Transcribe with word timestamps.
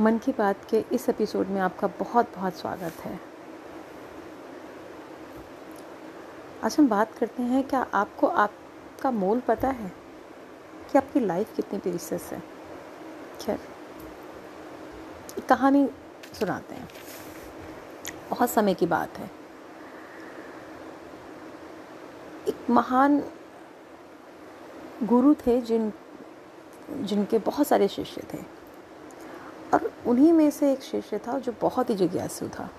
मन 0.00 0.18
की 0.18 0.32
बात 0.32 0.64
के 0.70 0.84
इस 0.92 1.08
एपिसोड 1.08 1.46
में 1.46 1.60
आपका 1.60 1.86
बहुत 1.86 2.32
बहुत 2.36 2.54
स्वागत 2.54 2.92
है। 3.00 3.20
आज 6.64 6.76
हम 6.78 6.88
बात 6.88 7.18
करते 7.18 7.42
हैं, 7.42 7.68
क्या 7.68 7.86
आपको 7.94 8.26
आपका 8.26 9.10
मोल 9.10 9.40
पता 9.40 9.68
है 9.68 9.92
कि 10.92 10.98
आपकी 10.98 11.20
लाइफ 11.20 11.56
कितनी 11.56 11.78
प्रीसियस 11.78 12.22
है? 12.22 12.42
खैर 13.40 13.60
एक 15.38 15.46
कहानी 15.46 15.90
सुनाते 16.32 16.74
हैं। 16.74 16.88
बहुत 18.30 18.50
समय 18.50 18.74
की 18.74 18.86
बात 18.86 19.18
है। 19.18 19.30
एक 22.48 22.70
महान 22.70 23.24
गुरु 25.02 25.34
थे 25.34 25.60
जिन, 25.60 25.92
जिनके 26.90 27.38
बहुत 27.38 27.66
सारे 27.66 27.88
शिष्य 27.88 28.22
थे। 28.34 28.53
और 29.74 29.92
उन्हीं 30.06 30.32
में 30.32 30.50
से 30.50 30.72
एक 30.72 30.82
शिष्य 30.82 31.18
था 31.18 31.38
जो 31.38 31.54
बहुत 31.60 31.90
ही 31.90 31.94
जिज्ञासु 31.94 32.48
था। 32.48 32.70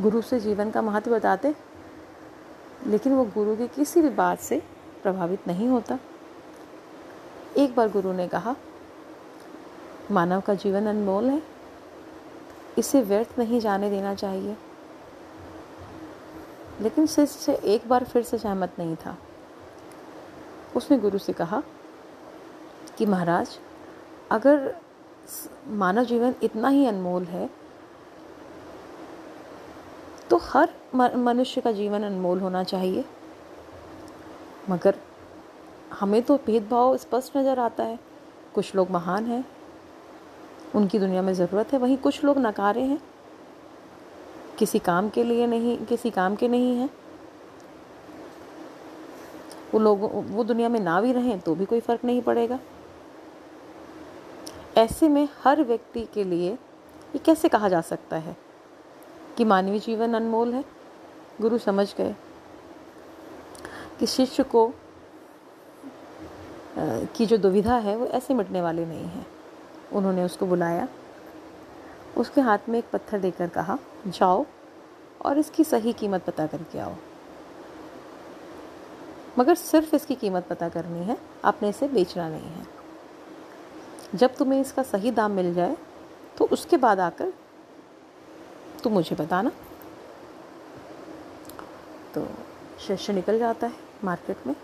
गुरु 0.00 0.22
से 0.22 0.40
जीवन 0.40 0.70
का 0.70 0.82
महत्व 0.82 1.14
बताते, 1.14 1.54
लेकिन 2.86 3.12
वो 3.12 3.24
गुरु 3.24 3.56
की 3.56 3.68
किसी 3.68 4.00
भी 4.00 4.08
बात 4.08 4.38
से 4.38 4.62
प्रभावित 5.02 5.48
नहीं 5.48 5.68
होता। 5.68 5.98
एक 7.56 7.74
बार 7.74 7.88
गुरु 7.88 8.12
ने 8.12 8.28
कहा, 8.28 8.56
मानव 10.10 10.40
का 10.40 10.54
जीवन 10.54 10.86
अनमोल 10.86 11.24
है, 11.24 11.42
इसे 12.78 13.02
व्यर्थ 13.02 13.38
नहीं 13.38 13.60
जाने 13.60 13.90
देना 13.90 14.14
चाहिए। 14.14 14.56
लेकिन 16.80 17.06
शिष्य 17.06 17.52
एक 17.52 17.88
बार 17.88 18.04
फिर 18.04 18.22
से 18.22 18.38
सहमत 18.38 18.72
नहीं 18.78 18.96
था। 18.96 19.18
उसने 20.76 20.98
गुरु 20.98 21.18
से 21.18 21.32
कहा 21.32 21.62
कि 22.98 23.06
महाराज, 23.06 23.58
अगर 24.30 24.83
मानव 25.70 26.04
जीवन 26.04 26.34
इतना 26.42 26.68
ही 26.68 26.86
अनमोल 26.86 27.24
है 27.24 27.48
तो 30.30 30.36
हर 30.42 30.70
मनुष्य 30.94 31.60
का 31.60 31.72
जीवन 31.72 32.02
अनमोल 32.02 32.40
होना 32.40 32.62
चाहिए। 32.64 33.04
मगर 34.70 34.94
हमें 35.92 36.22
तो 36.22 36.36
भेदभाव 36.36 36.96
स्पष्ट 36.96 37.36
नज़र 37.36 37.58
आता 37.60 37.84
है। 37.84 37.98
कुछ 38.54 38.74
लोग 38.74 38.90
महान 38.90 39.26
हैं, 39.26 39.44
उनकी 40.74 40.98
दुनिया 40.98 41.22
में 41.22 41.32
ज़रूरत 41.34 41.72
है, 41.72 41.78
वहीं 41.78 41.96
कुछ 41.98 42.22
लोग 42.24 42.38
नकारे 42.38 42.82
हैं। 42.82 43.00
किसी 44.58 44.78
काम 44.80 45.08
के 45.08 45.24
लिए 45.24 45.46
नहीं, 45.46 45.76
किसी 45.86 46.10
काम 46.10 46.36
के 46.36 46.48
नहीं 46.48 46.76
हैं। 46.76 46.90
वो 49.74 49.80
लोग, 49.80 50.00
वो 50.30 50.44
दुनिया 50.44 50.68
में 50.68 50.80
ना 50.80 51.00
भी 51.00 51.12
रहें 51.12 51.38
तो 51.40 51.54
भी 51.54 51.64
कोई 51.64 51.80
फ़र्क 51.80 52.04
नहीं 52.04 52.22
पड़ेगा। 52.22 52.58
ऐसे 54.76 55.08
में 55.08 55.28
हर 55.44 55.62
व्यक्ति 55.62 56.08
के 56.14 56.24
लिए 56.24 56.52
ये 56.52 57.18
कैसे 57.18 57.48
कहा 57.48 57.68
जा 57.68 57.80
सकता 57.80 58.16
है 58.16 58.36
कि 59.36 59.44
मानवीय 59.44 59.78
जीवन 59.78 60.14
अनमोल 60.14 60.52
है? 60.52 60.64
गुरु 61.40 61.58
समझ 61.58 61.94
गए। 61.96 62.16
कि 63.98 64.06
शिष्य 64.06 64.42
को 64.42 64.72
की 66.78 67.26
जो 67.26 67.36
दुविधा 67.36 67.76
है 67.76 67.96
वो 67.96 68.06
ऐसे 68.06 68.34
मिटने 68.34 68.60
वाली 68.60 68.84
नहीं 68.84 69.04
है। 69.04 69.26
उन्होंने 69.92 70.24
उसको 70.24 70.46
बुलाया। 70.46 70.88
उसके 72.16 72.40
हाथ 72.40 72.58
में 72.68 72.78
एक 72.78 72.84
पत्थर 72.92 73.18
देकर 73.18 73.48
कहा, 73.48 73.78
जाओ 74.06 74.46
और 75.24 75.38
इसकी 75.38 75.64
सही 75.64 75.92
कीमत 75.92 76.24
पता 76.24 76.46
करके 76.46 76.78
आओ। 76.78 76.94
मगर 79.38 79.54
सिर्फ़ 79.54 79.96
इसकी 79.96 80.14
कीमत 80.14 80.46
पता 80.46 80.68
करनी 80.68 81.04
है, 81.04 81.18
आपने 81.44 81.68
इसे 81.68 81.88
बेचना 81.88 82.28
नहीं 82.28 82.50
है। 82.50 82.83
जब 84.14 84.34
तुम्हें 84.36 84.60
इसका 84.60 84.82
सही 84.82 85.10
दाम 85.10 85.32
मिल 85.32 85.52
जाए 85.54 85.76
तो 86.38 86.44
उसके 86.46 86.76
बाद 86.76 87.00
आकर 87.00 87.32
तुम 88.82 88.92
मुझे 88.92 89.16
बताना। 89.16 89.50
तो 92.14 92.26
शिष्य 92.86 93.12
निकल 93.12 93.38
जाता 93.38 93.66
है 93.66 93.72
मार्केट 94.04 94.46
में। 94.46 94.54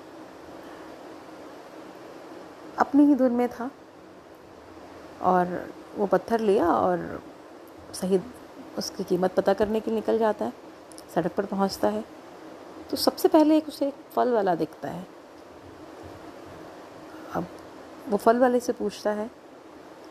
अपनी 2.78 3.04
ही 3.04 3.14
धुन 3.14 3.32
में 3.32 3.48
था 3.48 3.70
और 5.22 5.46
वो 5.96 6.06
पत्थर 6.06 6.40
लिया 6.40 6.66
और 6.66 7.22
सही 7.94 8.20
उसकी 8.78 9.04
कीमत 9.04 9.34
पता 9.34 9.52
करने 9.54 9.80
के 9.80 9.90
लिए 9.90 10.00
निकल 10.00 10.18
जाता 10.18 10.44
है, 10.44 10.52
सड़क 11.14 11.32
पर 11.34 11.46
पहुँचता 11.46 11.88
है। 11.88 12.04
तो 12.90 12.96
सबसे 12.96 13.28
पहले 13.28 13.56
एक 13.56 13.68
उसे 13.68 13.86
एक 13.88 13.94
फल 14.14 14.32
वाला 14.32 14.54
दिखता 14.54 14.88
है। 14.88 15.06
वो 18.10 18.16
फल 18.16 18.38
वाले 18.38 18.60
से 18.60 18.72
पूछता 18.72 19.10
है, 19.10 19.30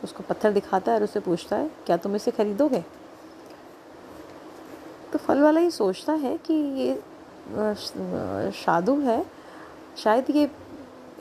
उसको 0.04 0.24
पत्थर 0.24 0.52
दिखाता 0.52 0.92
है 0.92 0.98
और 0.98 1.04
उससे 1.04 1.20
पूछता 1.20 1.56
है, 1.56 1.70
क्या 1.86 1.98
तुम 1.98 2.16
इसे 2.16 2.32
खरीदोगे? 2.32 2.84
तो 5.14 5.20
फल 5.20 5.42
वाला 5.42 5.62
ये 5.62 5.72
सोचता 5.72 6.14
है 6.14 6.38
कि 6.38 6.54
ये 6.54 7.02
साधु 8.56 9.00
है, 9.02 9.24
शायद 9.98 10.30
ये 10.30 10.50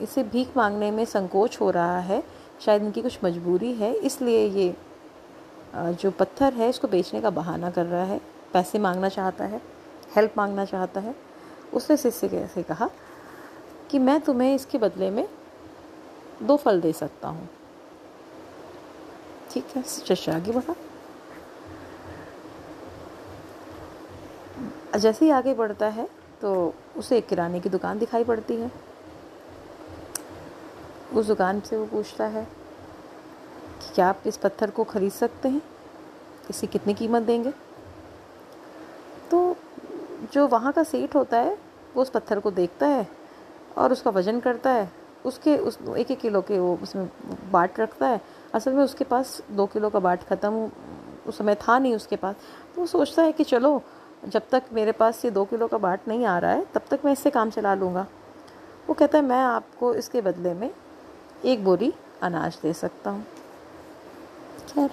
इसे 0.01 0.23
भीख 0.23 0.57
मांगने 0.57 0.91
में 0.91 1.03
संकोच 1.05 1.59
हो 1.61 1.69
रहा 1.71 1.99
है, 1.99 2.23
शायद 2.61 2.83
इनकी 2.83 3.01
कुछ 3.01 3.19
मजबूरी 3.23 3.73
है, 3.73 3.93
इसलिए 3.93 4.45
ये 4.47 4.73
जो 5.75 6.11
पत्थर 6.11 6.53
है 6.53 6.69
इसको 6.69 6.87
बेचने 6.87 7.21
का 7.21 7.29
बहाना 7.29 7.69
कर 7.71 7.85
रहा 7.85 8.03
है, 8.03 8.19
पैसे 8.53 8.79
मांगना 8.79 9.09
चाहता 9.09 9.45
है, 9.45 9.61
हेल्प 10.15 10.33
मांगना 10.37 10.65
चाहता 10.65 10.99
है। 10.99 11.15
उसने 11.73 11.97
शिष्य 11.97 12.47
से 12.53 12.63
कहा 12.63 12.89
कि 13.91 13.99
मैं 13.99 14.19
तुम्हें 14.21 14.53
इसके 14.55 14.77
बदले 14.77 15.09
में 15.09 15.27
दो 16.41 16.55
फल 16.57 16.81
दे 16.81 16.91
सकता 16.93 17.27
हूँ। 17.27 17.47
ठीक 19.51 19.75
है 19.75 19.83
शिष्य 19.83 20.31
आगे 20.31 20.51
बढ़ा। 20.51 20.75
जैसे 24.97 25.25
ही 25.25 25.31
आगे 25.31 25.53
बढ़ता 25.53 25.87
है 25.87 26.07
तो 26.41 26.73
उसे 26.97 27.17
एक 27.17 27.27
किराने 27.27 27.59
की 27.59 27.69
दुकान 27.69 27.99
दिखाई 27.99 28.23
पड़ती 28.23 28.55
है। 28.55 28.71
उस 31.13 31.25
दुकान 31.25 31.59
से 31.61 31.77
वो 31.77 31.85
पूछता 31.85 32.25
है 32.27 32.43
कि 32.43 33.93
क्या 33.95 34.07
आप 34.09 34.23
इस 34.25 34.37
पत्थर 34.37 34.69
को 34.69 34.83
ख़रीद 34.83 35.11
सकते 35.11 35.49
हैं? 35.49 35.61
इसकी 36.49 36.67
कितनी 36.67 36.93
कीमत 36.93 37.23
देंगे? 37.23 37.51
तो 39.31 39.55
जो 40.33 40.47
वहाँ 40.47 40.71
का 40.73 40.83
सेठ 40.83 41.15
होता 41.15 41.37
है, 41.37 41.57
वो 41.95 42.01
उस 42.01 42.09
पत्थर 42.09 42.39
को 42.39 42.51
देखता 42.51 42.87
है 42.87 43.07
और 43.77 43.91
उसका 43.91 44.11
वज़न 44.11 44.39
करता 44.39 44.71
है। 44.71 44.91
उसके, 45.25 45.55
उस 45.57 45.77
एक 45.97 46.11
एक 46.11 46.19
किलो 46.19 46.41
के 46.41 46.59
वो 46.59 46.77
उसमें 46.83 47.09
बाट 47.51 47.79
रखता 47.79 48.07
है। 48.07 48.21
असल 48.53 48.73
में 48.73 48.83
उसके 48.83 49.03
पास 49.03 49.41
दो 49.51 49.65
किलो 49.65 49.89
का 49.89 49.99
बाट 49.99 50.23
ख़त्म 50.23 50.69
उस 51.27 51.37
समय 51.37 51.55
था 51.57 51.77
नहीं 51.79 51.95
उसके 51.95 52.15
पास। 52.15 52.35
तो 52.75 52.81
वो 52.81 52.87
सोचता 52.87 53.23
है 53.23 53.31
कि 53.31 53.43
चलो, 53.43 53.81
जब 54.25 54.49
तक 54.51 54.63
मेरे 54.73 54.91
पास 54.91 55.23
ये 55.25 55.31
दो 55.31 55.43
किलो 55.45 55.67
का 55.67 55.77
बाट 55.77 56.07
नहीं 56.07 56.25
आ 56.25 56.37
रहा 56.39 56.51
है, 56.51 56.65
तब 56.73 56.81
तक 56.89 56.99
मैं 57.05 57.11
इससे 57.13 57.29
काम 57.29 57.49
चला 57.49 57.73
लूँगा। 57.75 58.05
वो 58.87 58.93
कहता 58.93 59.17
है, 59.17 59.23
मैं 59.23 59.41
आपको 59.41 59.93
इसके 59.93 60.21
बदले 60.21 60.53
में 60.53 60.69
एक 61.45 61.63
बोरी 61.63 61.93
अनाज 62.21 62.57
दे 62.61 62.73
सकता 62.73 63.09
हूँ। 63.09 63.25
खैर, 64.69 64.89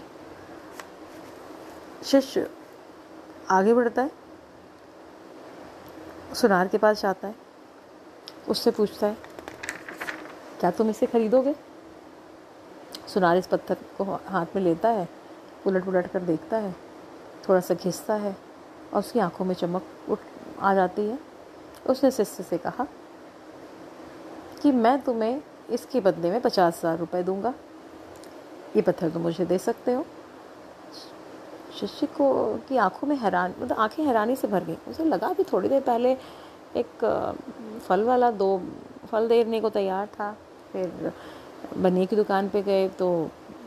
शिष्य 2.05 2.49
आगे 3.51 3.75
बढ़ता 3.75 4.03
है, 4.03 4.11
सुनार 6.35 6.69
के 6.69 6.79
पास 6.79 7.03
जाता 7.03 7.29
है, 7.29 7.35
उससे 8.49 8.71
पूछता 8.71 9.07
है 9.07 9.17
क्या 10.61 10.71
तुम 10.71 10.91
इसे 10.91 11.07
खरीदोगे? 11.07 11.55
सुनार 13.09 13.37
इस 13.37 13.47
पत्थर 13.47 13.77
को 13.99 14.05
हाथ 14.05 14.57
में 14.57 14.63
लेता 14.63 14.89
है 14.89 15.09
उलट 15.67 15.85
पुलट 15.85 16.07
कर 16.07 16.23
देखता 16.23 16.57
है 16.57 16.75
थोड़ा 17.49 17.61
सा 17.61 17.75
घिसता 17.75 18.15
है 18.15 18.37
और 18.93 18.99
उसकी 18.99 19.19
आँखों 19.19 19.45
में 19.45 19.55
चमक 19.55 19.83
उठ, 20.09 20.19
आ 20.61 20.75
जाती 20.75 21.03
है। 21.03 21.19
उसने 21.87 22.11
शिष्य 22.11 22.43
से 22.43 22.59
कहा 22.59 22.87
कि 24.63 24.73
मैं 24.73 25.01
तुम्हें 25.03 25.41
इसके 25.71 26.01
बदले 26.01 26.31
में 26.31 26.41
पचास 26.41 26.79
हज़ार 26.79 26.99
रुपये 26.99 27.23
दूँगा। 27.23 27.55
ये 28.77 28.83
पत्थर 28.83 29.11
तो 29.11 29.19
मुझे 29.19 29.45
दे 29.45 29.59
सकते 29.59 29.93
हो? 29.93 30.05
शिष्य 31.81 32.07
को 32.09 32.33
की 32.69 32.77
आँखों 32.77 33.09
में 33.09 33.17
हैरान 33.17 33.55
मतलब 33.61 33.79
आँखें 33.79 34.03
हैरानी 34.05 34.37
से 34.37 34.49
भर 34.49 34.65
गई। 34.65 34.77
उसे 34.89 35.05
लगा 35.05 35.33
कि 35.33 35.45
थोड़ी 35.45 35.69
देर 35.69 35.81
पहले 35.83 36.17
एक 36.77 37.05
फल 37.89 38.03
वाला 38.05 38.31
दो, 38.33 38.59
फल 39.11 39.29
देने 39.29 39.61
को 39.61 39.71
तैयार 39.71 40.07
था। 40.09 40.37
फिर 40.77 41.13
बनिए 41.79 42.07
की 42.07 42.17
दुकान 42.17 42.49
पे 42.49 42.63
गए 42.63 42.89
तो 42.89 43.09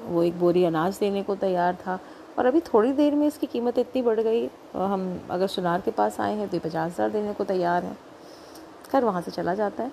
वो 0.05 0.23
एक 0.23 0.39
बोरी 0.39 0.63
अनाज 0.65 0.97
देने 0.99 1.23
को 1.23 1.35
तैयार 1.37 1.75
था। 1.77 1.99
और 2.37 2.45
अभी 2.45 2.59
थोड़ी 2.63 2.91
देर 2.93 3.15
में 3.15 3.25
इसकी 3.27 3.47
कीमत 3.47 3.77
इतनी 3.77 4.01
बढ़ 4.01 4.19
गई। 4.19 4.45
हम 4.75 5.01
अगर 5.31 5.47
सुनार 5.47 5.81
के 5.81 5.91
पास 5.91 6.19
आए 6.19 6.35
हैं 6.35 6.47
तो 6.49 6.57
ये 6.57 6.59
पचास 6.59 6.91
हज़ार 6.91 7.09
देने 7.09 7.33
को 7.33 7.43
तैयार 7.45 7.83
है। 7.83 7.93
खैर, 8.91 9.03
वहाँ 9.03 9.21
से 9.21 9.31
चला 9.31 9.53
जाता 9.53 9.83
है। 9.83 9.91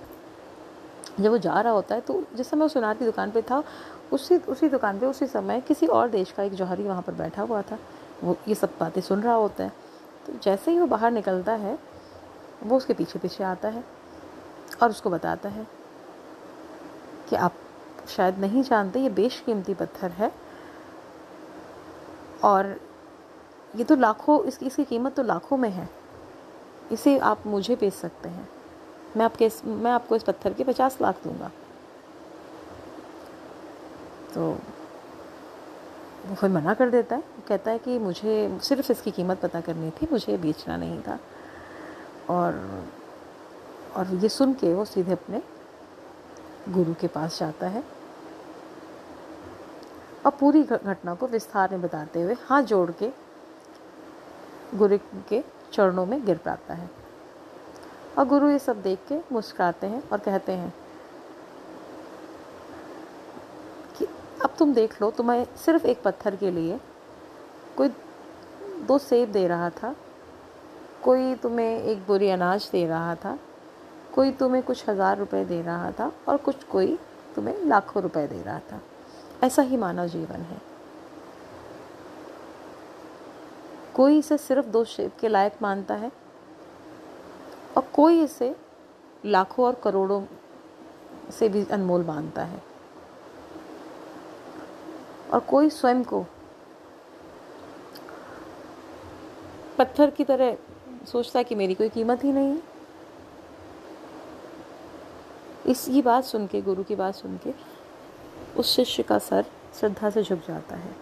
जब 1.20 1.30
वो 1.30 1.38
जा 1.38 1.60
रहा 1.60 1.72
होता 1.72 1.94
है 1.94 2.00
तो 2.00 2.22
जिस 2.36 2.50
समय 2.50 2.68
सुनार 2.68 2.96
की 2.96 3.04
दुकान 3.04 3.30
पे 3.30 3.42
था, 3.42 3.62
उसी 4.12 4.36
उसी 4.38 4.68
दुकान 4.68 4.98
पे, 4.98 5.06
उसी 5.06 5.26
समय 5.26 5.60
किसी 5.60 5.86
और 5.88 6.08
देश 6.10 6.32
का 6.32 6.42
एक 6.42 6.54
जौहरी 6.54 6.82
वहाँ 6.82 7.02
पर 7.02 7.12
बैठा 7.14 7.42
हुआ 7.42 7.62
था। 7.62 7.78
वो 8.22 8.36
ये 8.48 8.54
सब 8.54 8.70
बातें 8.80 9.00
सुन 9.00 9.22
रहा 9.22 9.34
होता 9.34 9.64
है। 9.64 9.72
तो 10.26 10.32
जैसे 10.42 10.70
ही 10.70 10.78
वो 10.78 10.86
बाहर 10.86 11.10
निकलता 11.12 11.52
है, 11.54 11.78
वो 12.62 12.76
उसके 12.76 12.94
पीछे 12.94 13.18
पीछे 13.18 13.44
आता 13.44 13.68
है 13.68 13.84
और 14.82 14.90
उसको 14.90 15.10
बताता 15.10 15.48
है 15.48 15.66
कि 17.28 17.36
आप 17.36 17.52
शायद 18.08 18.38
नहीं 18.38 18.62
जानते, 18.62 19.00
ये 19.00 19.08
बेशकीमती 19.08 19.74
पत्थर 19.74 20.10
है। 20.10 20.32
और 22.44 22.80
ये 23.76 23.84
तो 23.84 23.96
लाखों 23.96 24.44
इसकी 24.44 24.66
इसकी 24.66 24.84
कीमत 24.84 25.14
तो 25.14 25.22
लाखों 25.22 25.56
में 25.56 25.70
है। 25.70 25.88
इसे 26.92 27.18
आप 27.18 27.46
मुझे 27.46 27.76
बेच 27.76 27.94
सकते 27.94 28.28
हैं। 28.28 28.48
मैं 29.16 29.24
आपके 29.24 29.46
इस, 29.46 29.64
मैं 29.64 29.90
आपको 29.90 30.16
इस 30.16 30.22
पत्थर 30.22 30.52
के 30.52 30.64
पचास 30.64 30.98
लाख 31.02 31.14
दूँगा। 31.24 31.50
तो 34.34 34.58
वो 36.26 36.34
फिर 36.34 36.50
मना 36.50 36.74
कर 36.74 36.90
देता 36.90 37.16
है। 37.16 37.22
वो 37.22 37.42
कहता 37.48 37.70
है 37.70 37.78
कि 37.78 37.98
मुझे 37.98 38.58
सिर्फ़ 38.62 38.92
इसकी 38.92 39.10
कीमत 39.10 39.40
पता 39.40 39.60
करनी 39.60 39.90
थी, 39.90 40.08
मुझे 40.12 40.36
बेचना 40.36 40.76
नहीं 40.76 41.02
था। 41.02 41.18
और 42.30 42.84
और 43.96 44.14
ये 44.14 44.28
सुन 44.28 44.54
के 44.54 44.74
वो 44.74 44.84
सीधे 44.84 45.12
अपने 45.12 45.42
गुरु 46.68 46.94
के 46.94 47.06
पास 47.06 47.38
जाता 47.38 47.68
है। 47.68 47.82
और 50.26 50.32
पूरी 50.32 50.62
घटना 50.62 51.14
को 51.14 51.26
विस्तार 51.26 51.70
में 51.70 51.80
बताते 51.80 52.22
हुए 52.22 52.36
हाथ 52.46 52.62
जोड़ 52.62 52.90
के 52.92 53.10
गुरु 54.74 54.98
के 55.28 55.42
चरणों 55.72 56.06
में 56.06 56.24
गिर 56.26 56.38
पाता 56.38 56.74
है। 56.74 56.90
और 58.18 58.24
गुरु 58.24 58.48
ये 58.50 58.58
सब 58.58 58.82
देख 58.82 58.98
के 59.08 59.18
मुस्कुराते 59.32 59.86
हैं 59.86 60.02
और 60.08 60.18
कहते 60.18 60.52
हैं 60.52 60.72
कि 63.98 64.06
अब 64.44 64.54
तुम 64.58 64.74
देख 64.74 65.00
लो, 65.02 65.10
तुम्हें 65.10 65.46
सिर्फ़ 65.56 65.86
एक 65.86 66.02
पत्थर 66.02 66.36
के 66.36 66.50
लिए 66.50 66.80
कोई 67.76 67.88
दो 68.86 68.98
सेब 68.98 69.32
दे 69.32 69.46
रहा 69.48 69.70
था, 69.72 69.94
कोई 71.04 71.34
तुम्हें 71.34 71.82
एक 71.82 72.06
बुरी 72.06 72.30
अनाज 72.30 72.68
दे 72.72 72.86
रहा 72.86 73.14
था 73.14 73.38
कोई 74.16 74.30
तुम्हें 74.32 74.62
कुछ 74.62 74.88
हज़ार 74.88 75.18
रुपए 75.18 75.44
दे 75.44 75.60
रहा 75.62 75.90
था 75.92 76.10
और 76.28 76.36
कुछ 76.36 76.62
कोई 76.64 76.98
तुम्हें 77.34 77.64
लाखों 77.64 78.02
रुपए 78.02 78.26
दे 78.26 78.42
रहा 78.42 78.58
था। 78.72 78.80
ऐसा 79.44 79.62
ही 79.62 79.76
मानव 79.76 80.06
जीवन 80.06 80.40
है। 80.42 80.60
कोई 83.94 84.18
इसे 84.18 84.38
सिर्फ़ 84.38 84.66
दो 84.66 84.84
शेप 84.84 85.16
के 85.20 85.28
लायक 85.28 85.58
मानता 85.62 85.94
है 85.94 86.10
और 87.76 87.82
कोई 87.94 88.22
इसे 88.22 88.54
लाखों 89.24 89.64
और 89.66 89.74
करोड़ों 89.74 90.22
से 91.30 91.48
भी 91.48 91.64
अनमोल 91.66 92.04
मानता 92.04 92.42
है। 92.44 92.62
और 95.32 95.40
कोई 95.40 95.70
स्वयं 95.70 96.02
को 96.04 96.24
पत्थर 99.78 100.10
की 100.10 100.24
तरह 100.24 100.56
सोचता 101.06 101.38
है 101.38 101.44
कि 101.44 101.54
मेरी 101.54 101.74
कोई 101.74 101.88
कीमत 101.88 102.24
ही 102.24 102.32
नहीं 102.32 102.50
है। 102.50 102.75
इसकी 105.66 106.02
बात 106.02 106.24
सुन 106.24 106.46
के 106.46 106.62
गुरु 106.62 106.82
की 106.82 106.94
बात 106.94 107.14
सुन 107.14 107.36
के 107.36 107.54
उस 108.56 108.76
शिष्य 108.76 109.02
का 109.02 109.18
सर 109.18 109.44
श्रद्धा 109.80 110.10
से 110.10 110.22
झुक 110.22 110.38
जाता 110.38 110.76
है। 110.76 110.96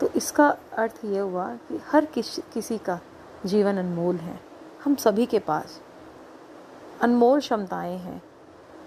तो 0.00 0.08
इसका 0.08 0.56
अर्थ 0.78 1.00
ये 1.04 1.18
हुआ 1.18 1.48
कि 1.48 1.80
हर 1.86 2.04
किस, 2.04 2.38
किसी 2.38 2.78
का 2.78 3.00
जीवन 3.46 3.76
अनमोल 3.76 4.16
है। 4.16 4.40
हम 4.84 4.94
सभी 4.94 5.26
के 5.26 5.38
पास 5.38 5.80
अनमोल 7.00 7.40
क्षमताएँ 7.40 7.98
हैं। 7.98 8.22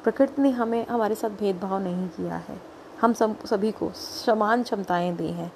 प्रकृति 0.03 0.41
ने 0.41 0.49
हमें, 0.49 0.87
हमारे 0.87 1.15
साथ 1.15 1.29
भेदभाव 1.29 1.83
नहीं 1.83 2.07
किया 2.07 2.35
है। 2.35 2.61
हम 3.01 3.13
सब 3.13 3.45
सभी 3.45 3.71
को 3.71 3.91
समान 3.91 4.63
क्षमताएँ 4.63 5.15
दी 5.15 5.27
हैं। 5.27 5.51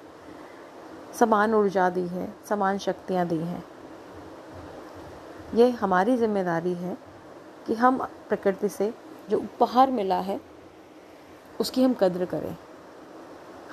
समान 1.14 1.54
ऊर्जा 1.54 1.90
दी 1.90 2.06
है, 2.06 2.34
समान 2.48 2.78
शक्तियाँ 2.78 3.26
दी 3.28 3.38
हैं। 3.38 3.71
ये 5.54 5.70
हमारी 5.70 6.16
ज़िम्मेदारी 6.16 6.74
है 6.74 6.96
कि 7.66 7.74
हम 7.74 7.98
प्रकृति 8.28 8.68
से 8.68 8.92
जो 9.30 9.38
उपहार 9.38 9.90
मिला 9.90 10.20
है, 10.20 10.40
उसकी 11.60 11.82
हम 11.82 11.94
कद्र 11.94 12.24
करें। 12.24 12.56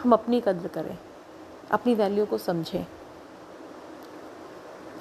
हम 0.04 0.14
अपनी 0.14 0.42
कद्र 0.42 0.68
करें, 0.68 0.98
अपनी 1.72 1.96
वैल्यू 1.96 2.26
को 2.26 2.38
समझें। 2.38 2.86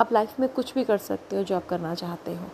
आप 0.01 0.13
लाइफ 0.13 0.41
में 0.41 0.49
कुछ 0.49 0.75
भी 0.75 0.85
कर 0.85 0.99
सकते 0.99 1.37
हो 1.37 1.43
जो 1.43 1.57
आप 1.57 1.67
करना 1.67 1.95
चाहते 1.95 2.35
हो। 2.35 2.47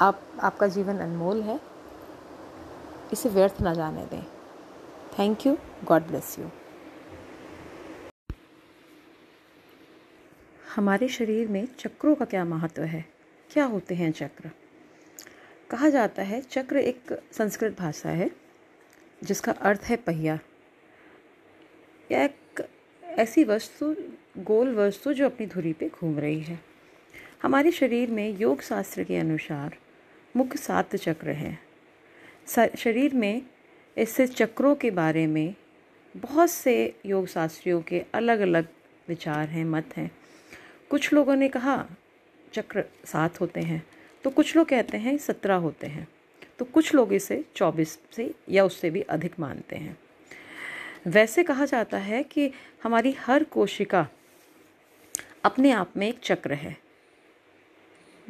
आप, 0.00 0.20
आपका 0.42 0.66
जीवन 0.66 0.98
अनमोल 0.98 1.42
है। 1.42 1.60
इसे 3.12 3.28
व्यर्थ 3.28 3.60
ना 3.60 3.74
जाने 3.74 4.06
दें। 4.06 4.22
Thank 5.18 5.46
you. 5.46 5.56
God 5.84 6.06
bless 6.06 6.38
you. 6.38 6.48
हमारे 10.76 11.08
शरीर 11.08 11.48
में 11.48 11.68
चक्रों 11.78 12.14
का 12.14 12.24
क्या 12.24 12.44
महत्व 12.44 12.82
है? 12.82 13.04
क्या 13.50 13.64
होते 13.64 13.94
हैं 13.94 14.12
चक्र? 14.12 14.50
कहा 15.70 15.88
जाता 15.88 16.22
है, 16.22 16.40
चक्र 16.40 16.76
एक 16.76 17.20
संस्कृत 17.32 17.78
भाषा 17.78 18.08
है, 18.08 18.30
जिसका 19.24 19.52
अर्थ 19.52 19.80
है 19.80 19.96
पहिया। 19.96 20.38
या 22.12 22.24
एक 22.24 22.68
ऐसी 23.04 23.44
वस्तु, 23.44 23.96
गोल 24.38 24.74
वस्तु 24.74 25.12
जो 25.12 25.26
अपनी 25.26 25.46
धुरी 25.46 25.72
पे 25.72 25.88
घूम 25.88 26.18
रही 26.18 26.40
है। 26.40 26.60
हमारे 27.42 27.70
शरीर 27.70 28.10
में 28.10 28.38
योग 28.38 28.62
शास्त्र 28.62 29.04
के 29.04 29.16
अनुसार 29.16 29.76
मुख्य 30.36 30.58
सात 30.58 30.96
चक्र 30.96 31.30
हैं। 31.30 31.62
शरीर 32.78 33.14
में 33.14 33.42
इससे 33.98 34.26
चक्रों 34.26 34.74
के 34.74 34.90
बारे 34.90 35.26
में 35.26 35.54
बहुत 36.16 36.50
से 36.50 37.00
योग 37.06 37.26
शास्त्रियों 37.26 37.82
के 37.82 38.04
अलग 38.14 38.40
अलग 38.40 38.68
विचार 39.08 39.48
हैं, 39.48 39.64
मत 39.64 39.96
हैं। 39.96 40.10
कुछ 40.94 41.12
लोगों 41.12 41.36
ने 41.36 41.48
कहा, 41.48 41.86
चक्र 42.52 42.84
सात 43.04 43.40
होते 43.40 43.60
हैं। 43.60 43.86
तो 44.24 44.30
कुछ 44.30 44.56
लोग 44.56 44.68
कहते 44.68 44.98
हैं, 44.98 45.18
सत्रह 45.18 45.54
होते 45.54 45.86
हैं। 45.86 46.08
तो 46.58 46.64
कुछ 46.64 46.94
लोग 46.94 47.12
इसे 47.12 47.44
चौबीस 47.56 47.98
से 48.12 48.34
या 48.48 48.64
उससे 48.64 48.90
भी 48.90 49.00
अधिक 49.00 49.40
मानते 49.40 49.76
हैं। 49.76 49.98
वैसे 51.06 51.42
कहा 51.42 51.64
जाता 51.64 51.98
है 51.98 52.22
कि 52.22 52.50
हमारी 52.82 53.12
हर 53.12 53.44
कोशिका 53.44 54.08
अपने 55.44 55.70
आप 55.70 55.96
में 55.96 56.08
एक 56.08 56.18
चक्र 56.22 56.52
है। 56.52 56.76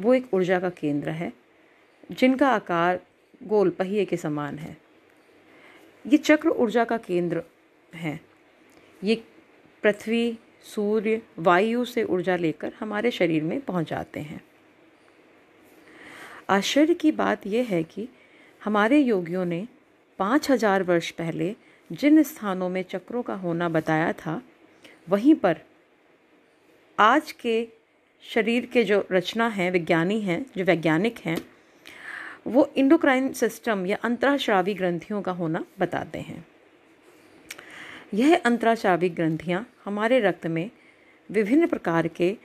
वो 0.01 0.15
एक 0.15 0.35
ऊर्जा 0.35 0.61
का 0.61 0.71
केंद्र 0.71 1.11
है, 1.11 1.33
जिनका 2.13 2.49
आकार 2.49 3.01
गोल 3.43 3.71
पहिए 3.71 4.05
के 4.05 4.17
समान 4.17 4.59
है। 4.59 4.77
ये 6.07 6.19
चक्र 6.19 6.49
ऊर्जा 6.49 6.85
का 6.85 6.97
केंद्र 6.97 7.43
है। 7.95 8.21
ये 9.05 9.25
पृथ्वी 9.83 10.39
सूर्य 10.65 11.21
वायु 11.39 11.85
से 11.85 12.03
ऊर्जा 12.05 12.37
लेकर 12.37 12.73
हमारे 12.81 13.11
शरीर 13.11 13.43
में 13.43 13.61
पहुँच 13.61 13.89
जाते 13.91 14.21
हैं। 14.21 14.41
आश्चर्य 16.51 16.95
की 16.95 17.13
बात 17.13 17.47
यह 17.47 17.67
है 17.71 17.83
कि 17.83 18.09
हमारे 18.63 18.99
योगियों 18.99 19.45
ने 19.45 19.67
पाँच 20.19 20.51
हज़ार 20.51 20.83
वर्ष 20.83 21.11
पहले 21.11 21.55
जिन 21.91 22.23
स्थानों 22.23 22.69
में 22.69 22.83
चक्रों 22.83 23.23
का 23.23 23.35
होना 23.35 23.69
बताया 23.69 24.13
था, 24.13 24.41
वहीं 25.09 25.35
पर 25.35 25.61
आज 26.99 27.33
के 27.33 27.69
शरीर 28.25 28.67
के 28.67 28.85
जो 28.85 29.07
रचना 29.13 29.49
हैं, 29.49 29.71
विज्ञानी 29.71 30.21
हैं, 30.21 30.45
जो 30.57 30.65
वैज्ञानिक 30.65 31.19
हैं, 31.19 31.37
वो 32.47 32.69
इंडोक्राइन 32.77 33.33
सिस्टम 33.33 33.87
या 33.87 33.97
अंतराश्रावी 34.05 34.75
ग्रंथियों 34.75 35.23
का 35.23 35.33
होना 35.33 35.65
बताते 35.79 36.19
हैं। 36.19 36.45
यह 38.13 38.35
अंतराचाविक 38.37 39.15
ग्रंथियाँ 39.15 39.67
हमारे 39.85 40.21
रक्त 40.21 40.47
में 40.47 40.71
विभिन्न 41.31 41.67
प्रकार 41.67 42.09
के 42.09 42.37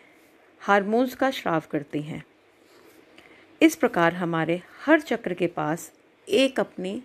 हार्मोन्स 0.61 1.15
का 1.15 1.29
श्राव 1.31 1.63
करती 1.71 2.01
हैं। 2.01 2.23
इस 3.61 3.75
प्रकार 3.75 4.13
हमारे 4.13 4.61
हर 4.85 5.01
चक्र 5.01 5.33
के 5.33 5.47
पास 5.47 5.91
एक 6.27 6.59
अपनी 6.59 7.01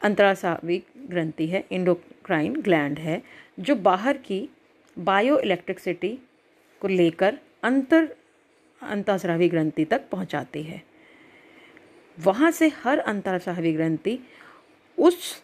अंतरासाविक 0.00 0.86
ग्रंथि 1.08 1.46
है 1.46 1.64
इंडोक्राइन 1.70 2.60
ग्लैंड 2.60 2.98
है, 2.98 3.22
जो 3.60 3.74
बाहर 3.74 4.16
की 4.16 4.48
बायो 4.96 5.38
इलेक्ट्रिसिटी 5.38 6.18
को 6.82 6.88
लेकर 6.88 7.38
अंतर 7.62 8.08
अंतरास्रावी 8.82 9.48
ग्रंथि 9.48 9.84
तक 9.84 10.08
पहुंचाती 10.10 10.62
है। 10.62 10.82
वहाँ 12.18 12.50
से 12.50 12.68
हर 12.82 12.98
अंतरास्रावी 12.98 13.72
ग्रंथि 13.72 14.18
उस 14.98 15.42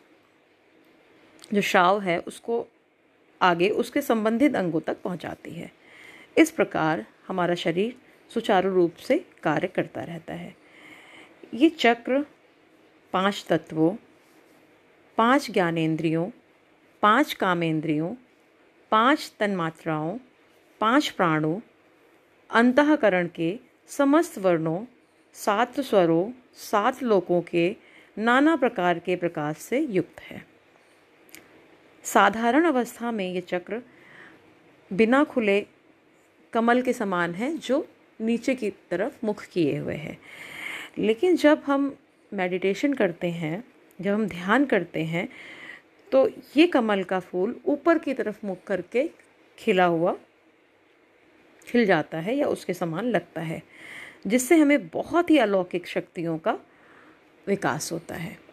जो 1.52 1.60
शाव 1.60 2.00
है, 2.00 2.18
उसको 2.18 2.66
आगे, 3.42 3.68
उसके 3.68 4.00
संबंधित 4.00 4.56
अंगों 4.56 4.80
तक 4.80 5.02
पहुंचाती 5.02 5.50
है। 5.50 5.72
इस 6.38 6.50
प्रकार 6.50 7.06
हमारा 7.28 7.54
शरीर 7.54 7.96
सुचारू 8.34 8.74
रूप 8.74 8.94
से 8.94 9.26
कार्य 9.42 9.66
करता 9.66 10.02
रहता 10.02 10.34
है। 10.34 10.56
ये 11.54 11.68
चक्र 11.68 12.26
पाँच 13.12 13.46
तत्वों, 13.48 13.96
पाँच 15.16 15.50
ज्ञानेंद्रियों 15.50 16.30
पाँच 17.02 17.34
कामेंद्रियों 17.34 18.14
पाँच 18.90 19.32
तन्मात्राओं, 19.40 20.18
पाँच 20.80 21.08
प्राणों, 21.10 21.60
अंतकरण 22.50 23.28
के 23.34 23.60
समस्त 23.88 24.38
वर्णों, 24.38 24.84
सात 25.32 25.80
स्वरों, 25.80 26.32
सात 26.54 27.02
लोकों 27.02 27.42
के 27.42 27.76
नाना 28.18 28.56
प्रकार 28.56 28.98
के 28.98 29.16
प्रकाश 29.16 29.56
से 29.56 29.78
युक्त 29.78 30.20
है। 30.20 30.53
साधारण 32.04 32.64
अवस्था 32.64 33.10
में 33.10 33.26
ये 33.32 33.40
चक्र 33.40 33.82
बिना 34.90 35.22
खुले 35.24 35.60
कमल 36.52 36.82
के 36.82 36.92
समान 36.92 37.34
है, 37.34 37.56
जो 37.58 37.86
नीचे 38.20 38.54
की 38.54 38.70
तरफ़ 38.90 39.24
मुख 39.26 39.44
किए 39.44 39.76
हुए 39.78 39.94
है। 39.94 40.18
लेकिन 40.98 41.36
जब 41.36 41.62
हम 41.66 41.94
मेडिटेशन 42.32 42.92
करते 42.92 43.30
हैं, 43.30 43.64
जब 43.98 44.12
हम 44.12 44.26
ध्यान 44.26 44.64
करते 44.64 45.04
हैं 45.04 45.28
तो 46.12 46.28
ये 46.56 46.66
कमल 46.66 47.02
का 47.02 47.18
फूल 47.20 47.54
ऊपर 47.66 47.98
की 47.98 48.14
तरफ़ 48.14 48.46
मुख 48.46 48.62
करके 48.66 49.08
खिला 49.58 49.84
हुआ, 49.84 50.16
खिल 51.66 51.84
जाता 51.86 52.18
है 52.18 52.36
या 52.36 52.46
उसके 52.46 52.74
समान 52.74 53.04
लगता 53.04 53.40
है, 53.40 53.62
जिससे 54.26 54.56
हमें 54.56 54.88
बहुत 54.88 55.30
ही 55.30 55.38
अलौकिक 55.38 55.86
शक्तियों 55.86 56.38
का 56.38 56.58
विकास 57.46 57.92
होता 57.92 58.14
है। 58.14 58.43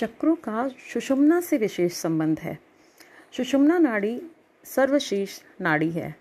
चक्रों 0.00 0.34
का 0.34 0.68
सुषुम्ना 0.68 1.40
से 1.40 1.56
विशेष 1.56 1.92
संबंध 1.92 2.40
है। 2.40 2.58
सुषुम्ना 3.36 3.78
नाड़ी 3.78 4.22
सर्वशीर्ष 4.64 5.42
नाड़ी 5.60 5.90
है। 5.90 6.14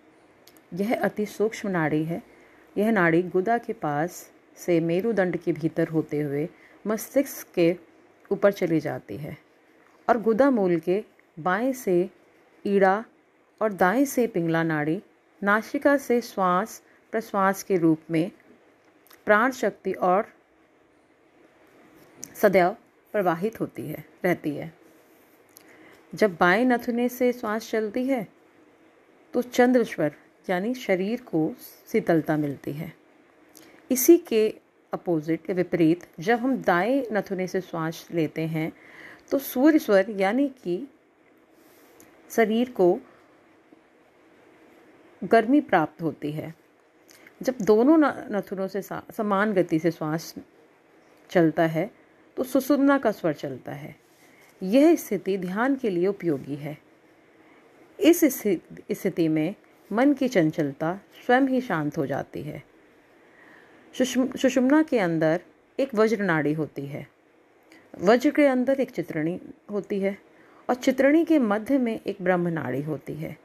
यह 0.74 1.02
अति 1.02 1.26
सूक्ष्म 1.26 1.70
नाड़ी 1.70 2.04
है। 2.04 2.24
यह 2.78 2.92
नाड़ी 2.92 3.24
गुदा 3.24 3.58
के 3.58 3.74
पास 3.74 4.32
से 4.58 4.80
मेरुदंड 4.80 5.38
के 5.38 5.52
भीतर 5.52 5.88
होते 5.88 6.22
हुए 6.22 6.50
मस्तिष्क 6.88 7.48
के 7.56 7.76
ऊपर 8.32 8.52
चली 8.52 8.80
जाती 8.80 9.18
है 9.18 9.38
और 10.10 10.22
गुदा 10.22 10.50
मूल 10.50 10.80
के 10.80 11.04
बाएँ 11.40 11.74
से 11.74 12.10
ईड़ा 12.68 13.06
और 13.62 13.74
दाएँ 13.74 14.06
से 14.06 14.28
पिंगला 14.28 14.64
नाड़ी 14.64 15.02
नासिका 15.44 15.98
से 15.98 16.22
श्वास, 16.22 16.84
प्रश्वास 17.12 17.64
के 17.64 17.78
रूप 17.78 18.00
में 18.12 18.32
प्राण 19.26 19.52
शक्ति 19.52 19.92
और 19.92 20.28
सदैव 22.34 22.76
प्रवाहित 23.14 23.60
होती 23.60 23.82
है, 23.82 24.06
रहती 24.26 24.56
है। 24.56 24.74
जब 26.16 26.36
बाएँ 26.36 26.66
नथुने 26.66 27.08
से 27.10 27.32
श्वास 27.34 27.70
चलती 27.70 28.06
है 28.06 28.28
तो 29.34 29.42
चंद्रश्वर 29.42 30.16
यानी 30.50 30.74
शरीर 30.74 31.22
को 31.22 31.52
शीतलता 31.92 32.38
मिलती 32.38 32.72
है। 32.72 32.94
इसी 33.92 34.18
के 34.18 34.50
अपोजिट, 34.94 35.50
विपरीत, 35.52 36.08
जब 36.20 36.40
हम 36.40 36.56
दाएँ 36.58 37.04
नथुने 37.14 37.48
से 37.48 37.62
श्वास 37.62 38.08
लेते 38.12 38.42
हैं 38.42 38.72
तो 39.32 39.40
सूर्य 39.40 39.80
स्वर, 39.80 40.10
यानी 40.10 40.48
कि 40.64 40.88
शरीर 42.32 42.70
को 42.70 43.00
गर्मी 45.22 45.62
प्राप्त 45.62 46.02
होती 46.02 46.32
है। 46.32 46.54
जब 47.42 47.56
दोनों 47.62 47.98
नथुनों 48.32 48.68
से, 48.68 48.82
समान 48.82 49.54
गति 49.54 49.80
से 49.80 49.92
श्वास 49.92 50.34
चलता 51.30 51.66
है 51.66 51.90
तो 52.40 52.44
सुसुमना 52.44 52.98
का 52.98 53.12
स्वर 53.12 53.34
चलता 53.34 53.72
है। 53.72 53.96
यह 54.62 54.96
स्थिति 54.96 55.38
ध्यान 55.38 55.76
के 55.76 55.90
लिए 55.90 56.08
उपयोगी 56.08 56.56
है। 56.56 56.78
इस 58.00 58.24
स्थिति 58.24 59.28
में 59.28 59.56
मन 59.92 60.14
की 60.14 60.28
चंचलता 60.28 60.94
स्वयं 61.26 61.48
ही 61.48 61.60
शांत 61.62 61.98
हो 61.98 62.06
जाती 62.06 62.42
है। 62.42 62.62
सुषुम्ना 63.94 64.82
के 64.84 65.00
अंदर 65.00 65.42
एक 65.80 65.94
वज्र 65.96 66.24
नाड़ी 66.24 66.54
होती 66.54 66.86
है। 66.86 67.06
वज्र 68.02 68.30
के 68.32 68.46
अंदर 68.46 68.80
एक 68.80 68.92
चित्रणी 68.92 69.40
होती 69.72 70.00
है 70.00 70.18
और 70.70 70.76
चित्रणी 70.76 71.24
के 71.26 71.40
मध्य 71.40 71.78
में 71.78 72.00
एक 72.00 72.22
ब्रह्म 72.22 72.48
नाड़ी 72.48 72.82
होती 72.82 73.14
है। 73.14 73.36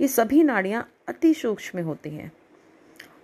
ये 0.00 0.08
सभी 0.08 0.42
नाड़ियाँ 0.42 0.88
अति 1.08 1.32
सूक्ष्म 1.34 1.82
होती 1.82 2.10
हैं 2.10 2.30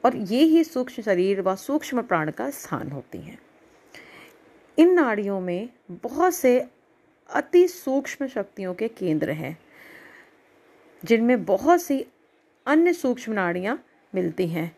और 0.04 0.16
ये 0.16 0.42
ही 0.44 0.64
सूक्ष्म 0.64 1.02
शरीर 1.02 1.40
व 1.40 1.54
सूक्ष्म 1.56 2.02
प्राण 2.02 2.30
का 2.30 2.50
स्थान 2.50 2.90
होती 2.90 3.18
हैं। 3.18 3.38
इन 4.80 4.94
नाड़ियों 4.94 5.40
में 5.40 5.68
बहुत 5.90 6.34
से 6.34 6.68
अति 7.30 7.68
सूक्ष्म 7.68 8.26
शक्तियों 8.26 8.75
के 8.75 8.88
केंद्र 8.88 9.30
हैं, 9.30 9.58
जिनमें 11.04 11.44
बहुत 11.44 11.82
सी 11.82 12.06
अन्य 12.66 12.92
सूक्ष्म 12.92 13.32
नाड़ियाँ 13.32 13.84
मिलती 14.14 14.49
हैं। 14.49 14.76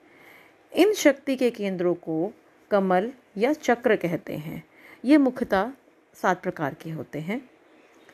इन 0.72 0.92
शक्ति 0.92 1.36
के 1.36 1.50
केंद्रों 1.50 1.94
को 1.94 2.32
कमल 2.70 3.12
या 3.38 3.52
चक्र 3.52 3.96
कहते 3.96 4.36
हैं। 4.36 4.64
ये 5.04 5.16
मुख्यतः 5.16 5.72
सात 6.14 6.42
प्रकार 6.42 6.74
के 6.74 6.90
होते 6.90 7.18
हैं। 7.18 7.50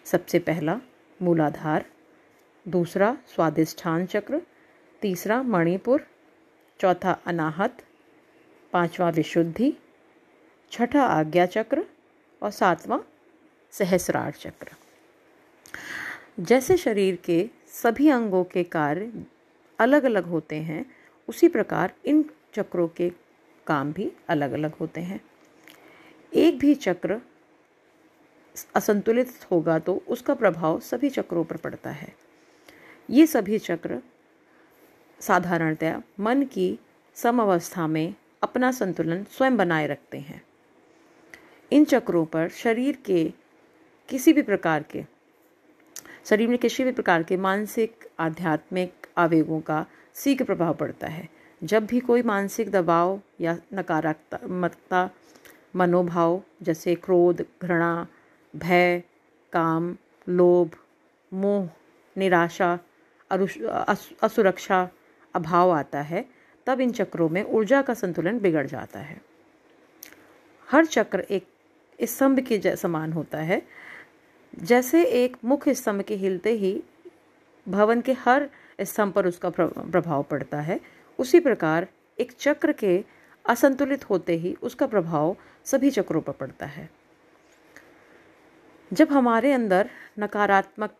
सबसे 0.04 0.38
पहला, 0.38 0.80
मूलाधार, 1.22 1.84
दूसरा, 2.68 3.18
स्वादिष्ठान 3.26 4.06
चक्र, 4.06 4.42
तीसरा, 5.00 5.42
मणिपुर, 5.42 6.06
चौथा, 6.80 7.12
अनाहत, 7.26 7.82
पांचवा, 8.72 9.10
विशुद्धि 9.10 9.76
छठा 10.72 11.02
आज्ञा 11.02 11.46
चक्र 11.46 11.84
और 12.42 12.50
सातवां 12.50 12.98
सहस्रार 13.72 14.32
चक्र। 14.32 14.70
जैसे 16.40 16.76
शरीर 16.76 17.16
के 17.16 17.48
सभी 17.72 18.08
अंगों 18.08 18.44
के 18.44 18.62
कार्य 18.64 19.24
अलग 19.78 20.04
अलग 20.04 20.24
होते 20.24 20.56
हैं, 20.56 20.84
उसी 21.28 21.48
प्रकार 21.48 21.92
इन 22.06 22.24
चक्रों 22.54 22.88
के 22.88 23.10
काम 23.66 23.92
भी 23.92 24.10
अलग 24.28 24.52
अलग 24.52 24.74
होते 24.74 25.00
हैं। 25.00 25.20
एक 26.32 26.58
भी 26.58 26.74
चक्र 26.74 27.20
असंतुलित 28.74 29.32
होगा 29.50 29.78
तो 29.78 30.02
उसका 30.08 30.34
प्रभाव 30.34 30.80
सभी 30.80 31.10
चक्रों 31.10 31.44
पर 31.44 31.56
पड़ता 31.56 31.90
है। 31.90 32.14
ये 33.10 33.26
सभी 33.26 33.58
चक्र 33.58 34.00
साधारणतया 35.20 36.02
मन 36.20 36.42
की 36.44 36.78
सम 37.14 37.42
अवस्था 37.42 37.86
में 37.86 38.14
अपना 38.42 38.70
संतुलन 38.72 39.24
स्वयं 39.30 39.56
बनाए 39.56 39.86
रखते 39.86 40.18
हैं। 40.18 40.42
इन 41.72 41.84
चक्रों 41.84 42.24
पर 42.24 42.48
शरीर 42.48 42.96
के 43.06 43.24
किसी 44.08 44.32
भी 44.32 44.42
प्रकार 44.42 44.82
के, 44.82 45.04
शरीर 46.24 46.48
में 46.48 46.58
किसी 46.58 46.84
भी 46.84 46.92
प्रकार 46.92 47.22
के 47.22 47.36
मानसिक, 47.36 48.08
आध्यात्मिक 48.20 49.06
आवेगों 49.16 49.60
का 49.60 49.86
शीघ्र 50.14 50.44
प्रभाव 50.44 50.74
पड़ता 50.74 51.06
है। 51.06 51.28
जब 51.64 51.86
भी 51.86 52.00
कोई 52.00 52.22
मानसिक 52.22 52.70
दबाव 52.70 53.20
या 53.40 53.56
नकारात्मकता, 53.74 55.10
मनोभाव 55.76 56.42
जैसे 56.62 56.94
क्रोध, 56.94 57.44
घृणा, 57.62 58.06
भय, 58.56 59.02
काम, 59.52 59.96
लोभ, 60.28 60.70
मोह, 61.32 61.68
निराशा 62.16 62.78
असुरक्षा, 64.22 64.88
अभाव 65.34 65.70
आता 65.70 66.00
है, 66.00 66.24
तब 66.66 66.80
इन 66.80 66.92
चक्रों 66.92 67.28
में 67.28 67.42
ऊर्जा 67.42 67.82
का 67.82 67.94
संतुलन 67.94 68.38
बिगड़ 68.38 68.66
जाता 68.66 69.00
है। 69.00 69.20
हर 70.68 70.86
चक्र 70.86 71.20
एक 71.20 71.46
स्तंभ 71.98 72.40
के 72.42 72.76
समान 72.76 73.12
होता 73.12 73.38
है। 73.40 73.62
जैसे 74.54 75.02
एक 75.04 75.36
मुख्य 75.44 75.74
स्तंभ 75.74 76.02
के 76.02 76.14
हिलते 76.16 76.52
ही 76.54 76.80
भवन 77.66 78.00
के 78.00 78.12
हर 78.18 78.48
स्तंभ 78.78 79.12
पर 79.12 79.26
उसका 79.26 79.50
प्रभाव 79.50 80.22
पड़ता 80.22 80.60
है। 80.60 80.80
उसी 81.18 81.40
प्रकार 81.40 81.86
एक 82.18 82.32
चक्र 82.32 82.72
के 82.74 83.02
असंतुलित 83.44 84.08
होते 84.10 84.36
ही 84.36 84.54
उसका 84.62 84.86
प्रभाव 84.86 85.36
सभी 85.66 85.90
चक्रों 85.90 86.20
पर 86.20 86.32
पड़ता 86.34 86.66
है। 86.66 86.88
जब 88.90 89.12
हमारे 89.12 89.52
अंदर 89.52 89.90
नकारात्मक 90.18 90.94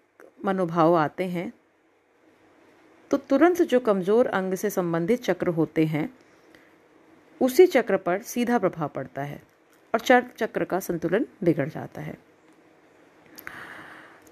मनोभाव 0.45 0.97
आते 0.97 1.25
हैं 1.27 1.53
तो 3.11 3.17
तुरंत 3.19 3.63
जो 3.63 3.81
कमज़ोर 3.81 4.27
अंग 4.29 4.55
से 4.55 4.71
संबंधित 4.71 5.23
चक्र 5.23 5.49
होते 5.49 5.85
हैं, 5.87 6.09
उसी 7.41 7.67
चक्र 7.67 7.97
पर 7.99 8.23
सीधा 8.23 8.59
प्रभाव 8.59 8.89
पड़ता 8.89 9.23
है। 9.23 9.41
और 9.95 10.01
चर 10.01 10.25
चक्र 10.39 10.65
का 10.65 10.81
संतुलन 10.81 11.27
बिगड़ 11.45 11.69
जाता 11.69 12.01
है। 12.01 12.17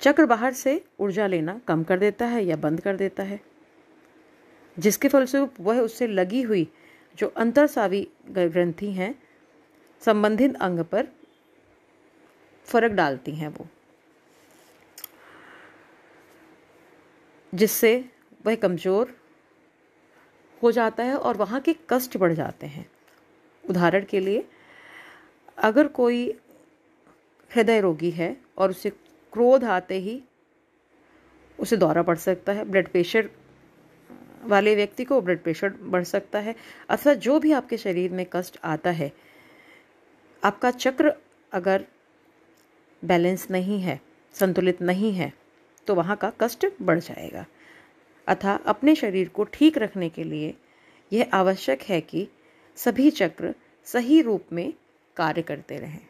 चक्र 0.01 0.27
बाहर 0.27 0.53
से 0.53 0.81
ऊर्जा 1.01 1.27
लेना 1.27 1.61
कम 1.69 1.85
कर 1.85 1.99
देता 1.99 2.27
है 2.27 2.45
या 2.45 2.57
बंद 2.57 2.81
कर 2.81 2.97
देता 2.97 3.23
है। 3.23 3.41
जिसके 4.77 5.09
फलस्वरूप 5.09 5.55
वह 5.61 5.81
उससे 5.81 6.07
लगी 6.07 6.43
हुई 6.43 6.67
जो 7.19 7.27
अंतरसावी 7.37 8.07
ग्रंथि 8.29 8.91
हैं, 8.93 9.15
संबंधित 10.03 10.57
अंग 10.57 10.81
पर 10.85 11.09
फ़र्क 12.69 12.93
डालती 12.93 13.33
हैं 13.33 13.49
वो। 13.49 13.67
जिससे 17.53 18.05
वह 18.47 18.55
कमज़ोर 18.55 19.15
हो 20.63 20.73
जाता 20.73 21.05
है 21.05 21.17
और 21.17 21.37
वहाँ 21.37 21.61
के 21.61 21.75
कष्ट 21.91 22.17
बढ़ 22.17 22.33
जाते 22.33 22.67
हैं। 22.67 22.87
उदाहरण 23.65 24.05
के 24.05 24.21
लिए 24.21 24.45
अगर 25.59 25.87
कोई 25.89 26.29
हृदय 27.51 27.81
रोगी 27.81 28.11
है 28.11 28.37
और 28.59 28.71
उसे 28.71 28.91
क्रोध 29.33 29.65
आते 29.65 29.99
ही 29.99 30.23
उसे 31.59 31.77
दौरा 31.77 32.03
पड़ 32.03 32.17
सकता 32.17 32.53
है, 32.53 32.65
ब्लड 32.65 32.89
प्रेशर 32.89 33.31
वाले 34.45 34.75
व्यक्ति 34.75 35.05
को 35.05 35.21
ब्लड 35.21 35.43
प्रेशर 35.43 35.75
बढ़ 35.83 36.05
सकता 36.05 36.39
है, 36.39 36.55
अथवा 36.89 37.15
जो 37.15 37.39
भी 37.41 37.53
आपके 37.53 37.77
शरीर 37.77 38.13
में 38.13 38.25
कष्ट 38.33 38.59
आता 38.65 38.91
है, 38.91 39.13
आपका 40.43 40.71
चक्र 40.71 41.13
अगर 41.53 41.85
बैलेंस 43.03 43.47
नहीं 43.51 43.81
है, 43.81 44.01
संतुलित 44.35 44.83
नहीं 44.83 45.13
है 45.13 45.33
तो 45.87 45.95
वहाँ 45.95 46.17
का 46.17 46.33
कष्ट 46.41 46.67
बढ़ 46.83 46.99
जाएगा। 46.99 47.45
अतः 48.27 48.59
अपने 48.67 48.95
शरीर 48.95 49.29
को 49.29 49.45
ठीक 49.45 49.79
रखने 49.79 50.09
के 50.09 50.25
लिए 50.25 50.55
यह 51.13 51.31
आवश्यक 51.35 51.83
है 51.83 52.01
कि 52.01 52.27
सभी 52.79 53.11
चक्र 53.11 53.55
सही 53.87 54.21
रूप 54.23 54.53
में 54.53 54.73
कार्य 55.17 55.43
करते 55.43 55.77
रहें। 55.77 56.01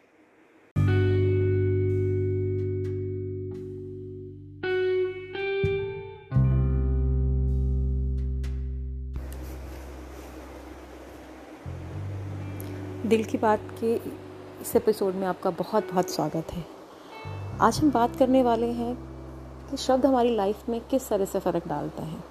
दिल 13.09 13.23
की 13.23 13.37
बात 13.37 13.59
के 13.79 13.95
इस 14.61 14.75
एपिसोड 14.75 15.13
में 15.13 15.27
आपका 15.27 15.49
बहुत 15.49 15.91
बहुत 15.91 16.09
स्वागत 16.09 16.53
है। 16.53 16.65
आज 17.61 17.79
हम 17.79 17.91
बात 17.91 18.15
करने 18.15 18.43
वाले 18.43 18.67
हैं 18.67 18.95
कि 19.71 19.77
शब्द 19.77 20.05
हमारी 20.05 20.35
लाइफ 20.35 20.69
में 20.69 20.81
किस 20.81 21.09
तरह 21.09 21.25
से 21.25 21.39
फ़र्क 21.39 21.67
डालते 21.67 22.01
हैं। 22.01 22.23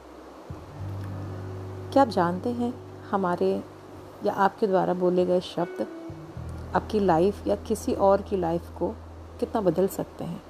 क्या 1.92 2.02
आप 2.02 2.08
जानते 2.08 2.48
हैं 2.48 2.74
हमारे 3.10 3.62
या 4.24 4.32
आपके 4.32 4.66
द्वारा 4.66 4.94
बोले 4.94 5.26
गए 5.26 5.40
शब्द 5.40 5.86
आपकी 6.76 7.00
लाइफ 7.00 7.46
या 7.46 7.56
किसी 7.56 7.94
और 7.94 8.22
की 8.22 8.36
लाइफ 8.36 8.70
को 8.78 8.88
कितना 9.40 9.60
बदल 9.60 9.88
सकते 9.88 10.24
हैं? 10.24 10.42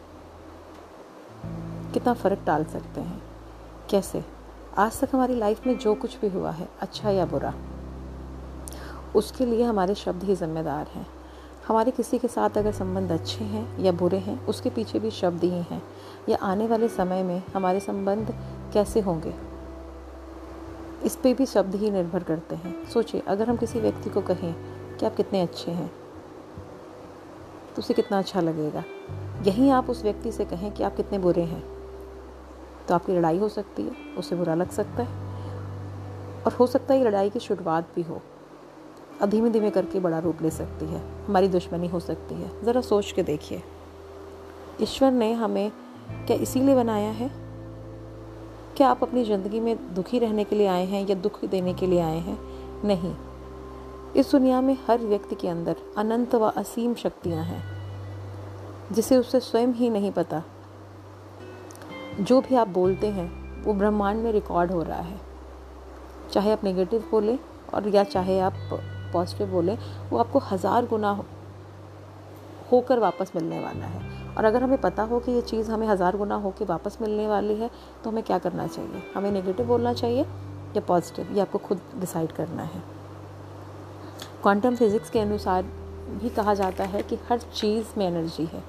कितना 1.92 2.14
फ़र्क 2.14 2.38
डाल 2.46 2.64
सकते 2.64 3.00
हैं? 3.00 3.22
कैसे? 3.90 4.24
आज 4.78 5.00
तक 5.00 5.08
हमारी 5.12 5.34
लाइफ 5.34 5.66
में 5.66 5.78
जो 5.78 5.94
कुछ 5.94 6.20
भी 6.20 6.28
हुआ 6.28 6.50
है 6.50 6.68
अच्छा 6.80 7.10
या 7.10 7.26
बुरा, 7.26 7.54
उसके 9.16 9.46
लिए 9.46 9.62
हमारे 9.62 9.94
शब्द 9.94 10.22
ही 10.22 10.36
जिम्मेदार 10.36 10.86
हैं। 10.86 11.06
हमारे 11.68 11.90
किसी 11.90 12.18
के 12.18 12.28
साथ 12.28 12.50
अगर 12.50 12.72
संबंध 12.72 13.12
अच्छे 13.12 13.44
हैं 13.44 13.78
या 13.78 13.92
बुरे 13.92 14.18
हैं, 14.18 14.46
उसके 14.46 14.70
पीछे 14.70 14.98
भी 14.98 15.10
शब्द 15.10 15.44
ही 15.44 15.50
हैं। 15.50 15.82
या 16.28 16.38
आने 16.42 16.66
वाले 16.66 16.88
समय 16.88 17.22
में 17.22 17.42
हमारे 17.56 17.80
संबंध 17.80 18.34
कैसे 18.72 19.00
होंगे? 19.00 19.34
इस 21.04 21.16
पे 21.16 21.34
भी 21.34 21.46
शब्द 21.46 21.74
ही 21.74 21.90
निर्भर 21.90 22.22
करते 22.22 22.56
हैं। 22.56 22.90
सोचिए, 22.90 23.20
अगर 23.20 23.50
हम 23.50 23.56
किसी 23.56 23.80
व्यक्ति 23.80 24.10
को 24.10 24.20
कहें 24.20 24.54
कि 24.96 25.06
आप 25.06 25.16
कितने 25.16 25.42
अच्छे 25.42 25.70
हैं 25.70 26.05
तो 27.76 27.82
उसे 27.82 27.94
कितना 27.94 28.18
अच्छा 28.18 28.40
लगेगा। 28.40 28.84
यहीं 29.42 29.70
आप 29.70 29.90
उस 29.90 30.02
व्यक्ति 30.02 30.32
से 30.32 30.44
कहें 30.44 30.72
कि 30.72 30.82
आप 30.82 30.96
कितने 30.96 31.18
बुरे 31.18 31.42
हैं। 31.42 31.64
तो 32.88 32.94
आपकी 32.94 33.12
लड़ाई 33.12 33.38
हो 33.38 33.48
सकती 33.48 33.82
है, 33.82 33.92
उसे 34.18 34.36
बुरा 34.36 34.54
लग 34.54 34.70
सकता 34.70 35.02
है। 35.02 35.08
और 36.46 36.52
हो 36.52 36.66
सकता 36.66 36.94
है 36.94 37.00
ये 37.00 37.06
लड़ाई 37.06 37.30
की 37.30 37.38
शुरुआत 37.38 37.88
भी 37.96 38.02
हो। 38.02 38.20
धीमे 39.24 39.50
धीमे 39.50 39.70
करके 39.70 40.00
बड़ा 40.00 40.18
रूप 40.18 40.42
ले 40.42 40.50
सकती 40.50 40.86
है। 40.86 41.26
हमारी 41.26 41.48
दुश्मनी 41.48 41.88
हो 41.88 42.00
सकती 42.00 42.34
है। 42.34 42.64
ज़रा 42.64 42.80
सोच 42.80 43.12
के 43.12 43.22
देखिए। 43.22 43.62
ईश्वर 44.82 45.10
ने 45.10 45.32
हमें 45.32 45.72
क्या 46.10 46.36
इसीलिए 46.36 46.74
बनाया 46.74 47.10
है? 47.10 47.30
क्या 48.76 48.88
आप 48.88 49.02
अपनी 49.02 49.24
ज़िंदगी 49.24 49.60
में 49.60 49.94
दुखी 49.94 50.18
रहने 50.18 50.44
के 50.44 50.56
लिए 50.56 50.66
आए 50.66 50.86
हैं 50.86 51.08
या 51.08 51.14
दुख 51.14 51.44
देने 51.44 51.74
के 51.74 51.86
लिए 51.86 52.00
आए 52.00 52.18
हैं? 52.18 52.38
नहीं। 52.84 53.14
इस 54.16 54.30
दुनिया 54.30 54.60
में 54.60 54.76
हर 54.86 55.00
व्यक्ति 55.00 55.34
के 55.34 55.48
अंदर 55.48 55.76
अनंत 55.98 56.34
व 56.34 56.48
असीम 56.56 56.94
शक्तियाँ 56.94 57.42
हैं, 57.44 57.62
जिसे 58.92 59.16
उसे 59.16 59.40
स्वयं 59.40 59.72
ही 59.72 59.90
नहीं 59.90 60.12
पता। 60.12 60.42
जो 62.20 62.40
भी 62.40 62.54
आप 62.54 62.68
बोलते 62.68 63.06
हैं, 63.08 63.28
वो 63.64 63.74
ब्रह्मांड 63.74 64.22
में 64.22 64.30
रिकॉर्ड 64.32 64.70
हो 64.72 64.82
रहा 64.82 65.00
है। 65.00 65.20
चाहे 66.32 66.52
आप 66.52 66.64
नेगेटिव 66.64 67.04
बोलें 67.10 67.38
और 67.74 67.88
या 67.88 68.04
चाहे 68.06 68.38
आप 68.40 68.54
पॉजिटिव 69.12 69.46
बोलें, 69.46 69.76
वो 70.10 70.18
आपको 70.18 70.38
हज़ार 70.46 70.86
गुना 70.86 71.10
होकर 72.72 72.98
वापस 72.98 73.32
मिलने 73.36 73.60
वाला 73.60 73.86
है। 73.86 74.34
और 74.34 74.44
अगर 74.44 74.62
हमें 74.62 74.80
पता 74.80 75.02
हो 75.02 75.20
कि 75.20 75.32
ये 75.32 75.40
चीज़ 75.42 75.70
हमें 75.70 75.86
हज़ार 75.88 76.16
गुना 76.16 76.34
होकर 76.36 76.64
वापस 76.64 76.98
मिलने 77.02 77.26
वाली 77.28 77.54
है 77.54 77.70
तो 78.04 78.10
हमें 78.10 78.24
क्या 78.24 78.38
करना 78.38 78.66
चाहिए? 78.66 79.02
हमें 79.14 79.30
नेगेटिव 79.32 79.66
बोलना 79.66 79.92
चाहिए 79.94 80.22
या 80.22 80.80
पॉजिटिव 80.80 81.34
ये 81.34 81.40
आपको 81.40 81.58
खुद 81.60 81.80
डिसाइड 82.00 82.32
करना 82.32 82.62
है। 82.64 82.95
क्वांटम 84.46 84.76
फिज़िक्स 84.76 85.10
के 85.10 85.20
अनुसार 85.20 85.62
भी 86.22 86.28
कहा 86.28 86.54
जाता 86.54 86.84
है 86.84 87.02
कि 87.02 87.16
हर 87.16 87.38
चीज़ 87.38 87.86
में 87.98 88.06
एनर्जी 88.06 88.44
है। 88.44 88.64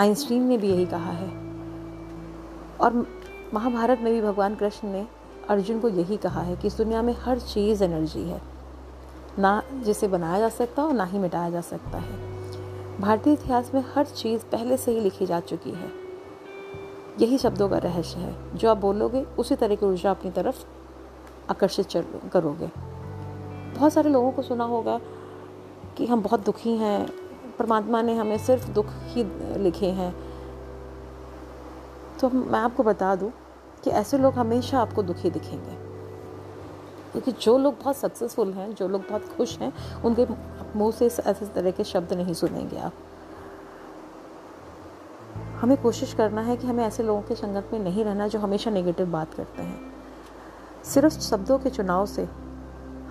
आइंस्टीन 0.00 0.42
ने 0.42 0.58
भी 0.58 0.68
यही 0.68 0.86
कहा 0.86 1.10
है। 1.10 1.28
और 2.80 3.06
महाभारत 3.54 3.98
में 4.00 4.12
भी 4.12 4.22
भगवान 4.22 4.54
कृष्ण 4.54 4.88
ने 4.88 5.06
अर्जुन 5.48 5.80
को 5.80 5.88
यही 5.88 6.16
कहा 6.16 6.40
है 6.40 6.56
कि 6.56 6.66
इस 6.66 6.76
दुनिया 6.76 7.02
में 7.02 7.16
हर 7.20 7.38
चीज़ 7.38 7.84
एनर्जी 7.84 8.22
है। 8.22 8.42
ना 9.38 9.62
जिसे 9.72 10.08
बनाया 10.08 10.38
जा 10.38 10.48
सकता 10.48 10.84
और 10.84 10.92
ना 10.92 11.04
ही 11.04 11.18
मिटाया 11.18 11.50
जा 11.50 11.60
सकता 11.60 11.98
है। 11.98 12.16
भारतीय 13.00 13.32
इतिहास 13.32 13.74
में 13.74 13.84
हर 13.94 14.04
चीज़ 14.04 14.42
पहले 14.42 14.76
से 14.76 14.92
ही 14.92 15.00
लिखी 15.00 15.26
जा 15.26 15.40
चुकी 15.40 15.70
है। 15.70 15.90
यही 17.20 17.38
शब्दों 17.38 17.68
का 17.68 17.78
रहस्य 17.78 18.20
है। 18.20 18.56
जो 18.56 18.70
आप 18.70 18.76
बोलोगे, 18.76 19.22
उसी 19.22 19.54
तरह 19.54 19.74
की 19.74 19.86
ऊर्जा 19.86 20.10
अपनी 20.10 20.30
तरफ़ 20.30 20.64
आकर्षित 21.50 21.86
करोगे। 22.32 22.91
बहुत 23.74 23.92
सारे 23.92 24.10
लोगों 24.10 24.32
को 24.32 24.42
सुना 24.42 24.64
होगा 24.64 25.00
कि 25.96 26.06
हम 26.06 26.22
बहुत 26.22 26.44
दुखी 26.44 26.76
हैं। 26.76 27.08
परमात्मा 27.58 28.02
ने 28.02 28.14
हमें 28.14 28.38
सिर्फ़ 28.38 28.70
दुख 28.70 28.86
ही 28.88 29.24
लिखे 29.58 29.86
हैं। 29.86 30.14
तो 32.20 32.30
मैं 32.30 32.60
आपको 32.60 32.82
बता 32.82 33.16
दूँ 33.16 33.32
कि 33.84 33.90
ऐसे 33.90 34.18
लोग 34.18 34.34
हमेशा 34.34 34.80
आपको 34.80 35.02
दुखी 35.02 35.30
दिखेंगे। 35.30 35.92
क्योंकि 37.12 37.32
जो 37.32 37.58
लोग 37.58 37.78
बहुत 37.78 37.96
सक्सेसफुल 37.96 38.52
हैं, 38.52 38.74
जो 38.74 38.88
लोग 38.88 39.02
बहुत 39.02 39.36
खुश 39.36 39.58
हैं, 39.58 40.02
उनके 40.02 40.26
मुँह 40.78 40.92
से 40.92 41.06
ऐसे 41.06 41.46
तरह 41.46 41.70
के 41.70 41.84
शब्द 41.84 42.12
नहीं 42.12 42.34
सुनेंगे 42.34 42.78
आप। 42.78 42.92
हमें 45.60 45.82
कोशिश 45.82 46.14
करना 46.14 46.40
है 46.40 46.56
कि 46.56 46.66
हमें 46.66 46.84
ऐसे 46.84 47.02
लोगों 47.02 47.22
के 47.22 47.34
संगत 47.34 47.70
में 47.72 47.80
नहीं 47.80 48.04
रहना 48.04 48.28
जो 48.28 48.38
हमेशा 48.38 48.70
नेगेटिव 48.70 49.06
बात 49.06 49.34
करते 49.34 49.62
हैं। 49.62 49.94
सिर्फ़ 50.84 51.20
शब्दों 51.20 51.58
के 51.58 51.70
चुनाव 51.70 52.06
से 52.06 52.41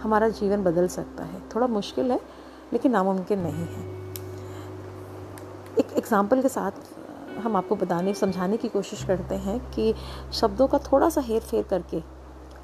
हमारा 0.04 0.30
जीवन 0.30 0.64
बदल 0.64 0.88
सकता 0.88 1.24
है। 1.24 1.42
थोड़ा 1.56 1.68
मुश्किल 1.68 2.12
है 2.12 2.20
लेकिन 2.74 2.92
नामुमकिन 2.92 3.40
नहीं 3.40 3.66
है। 3.68 3.84
एक 5.80 5.94
एग्ज़ाम्पल 5.98 6.42
के 6.42 6.50
साथ 6.50 6.72
हम 7.38 7.56
आपको 7.56 7.76
बताने 7.76 8.14
समझाने 8.14 8.58
की 8.58 8.70
कोशिश 8.70 9.04
करते 9.04 9.36
हैं 9.36 9.60
कि 9.72 9.94
शब्दों 10.34 10.68
का 10.68 10.78
थोड़ा 10.92 11.10
सा 11.10 11.22
हेर 11.22 11.42
फेर 11.42 11.64
करके 11.64 12.02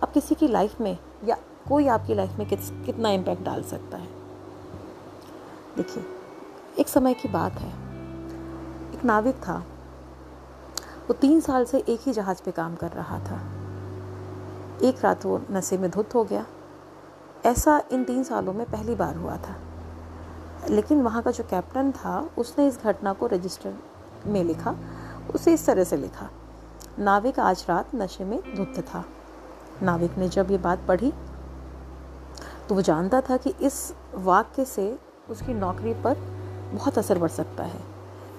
अब 0.03 0.11
किसी 0.11 0.35
की 0.35 0.47
लाइफ 0.47 0.81
में 0.81 0.97
या 1.25 1.37
कोई 1.69 1.87
आपकी 1.87 2.15
लाइफ 2.15 2.37
में 2.39 2.47
कित, 2.47 2.59
कितना 2.85 3.09
इम्पैक्ट 3.09 3.43
डाल 3.43 3.63
सकता 3.63 3.97
है। 3.97 4.07
देखिए 5.77 6.03
एक 6.79 6.87
समय 6.87 7.13
की 7.13 7.29
बात 7.29 7.53
है। 7.53 7.69
एक 8.93 9.05
नाविक 9.05 9.35
था। 9.35 9.57
वो 11.07 11.13
तीन 11.13 11.39
साल 11.39 11.65
से 11.65 11.79
एक 11.79 11.99
ही 12.01 12.13
जहाज़ 12.13 12.41
पे 12.45 12.51
काम 12.51 12.75
कर 12.75 12.91
रहा 12.91 13.19
था। 13.19 13.39
एक 14.83 15.03
रात 15.03 15.25
वो 15.25 15.41
नशे 15.51 15.77
में 15.77 15.89
धुत 15.91 16.15
हो 16.15 16.23
गया। 16.23 16.45
ऐसा 17.47 17.81
इन 17.91 18.03
तीन 18.03 18.23
सालों 18.23 18.53
में 18.53 18.65
पहली 18.65 18.95
बार 18.95 19.15
हुआ 19.15 19.35
था। 19.37 19.55
लेकिन 20.69 21.01
वहाँ 21.01 21.21
का 21.23 21.31
जो 21.31 21.43
कैप्टन 21.43 21.91
था, 21.91 22.29
उसने 22.37 22.67
इस 22.67 22.79
घटना 22.83 23.13
को 23.13 23.27
रजिस्टर 23.27 23.73
में 24.25 24.43
लिखा, 24.43 24.75
उसे 25.35 25.53
इस 25.53 25.65
तरह 25.65 25.83
से 25.83 25.97
लिखा, 25.97 26.29
नाविक 26.99 27.39
आज 27.39 27.65
रात 27.69 27.95
नशे 27.95 28.23
में 28.23 28.39
धुत 28.55 28.79
था। 28.85 29.03
नाविक 29.83 30.17
ने 30.17 30.29
जब 30.29 30.51
ये 30.51 30.57
बात 30.57 30.85
पढ़ी 30.87 31.13
तो 32.69 32.75
वो 32.75 32.81
जानता 32.81 33.21
था 33.21 33.37
कि 33.37 33.53
इस 33.61 33.93
वाक्य 34.15 34.65
से 34.65 34.97
उसकी 35.29 35.53
नौकरी 35.53 35.93
पर 35.93 36.17
बहुत 36.73 36.97
असर 36.97 37.19
पड़ 37.19 37.29
सकता 37.29 37.63
है। 37.63 37.79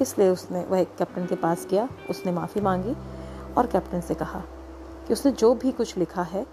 इसलिए 0.00 0.28
उसने, 0.30 0.64
वह 0.64 0.84
कैप्टन 0.84 1.26
के 1.26 1.34
पास 1.34 1.66
गया, 1.70 1.88
उसने 2.10 2.32
माफ़ी 2.32 2.60
मांगी 2.60 2.94
और 3.56 3.66
कैप्टन 3.66 4.00
से 4.00 4.14
कहा 4.14 4.42
कि 5.06 5.12
उसने 5.12 5.32
जो 5.32 5.54
भी 5.54 5.72
कुछ 5.72 5.96
लिखा 5.98 6.22
है 6.22 6.46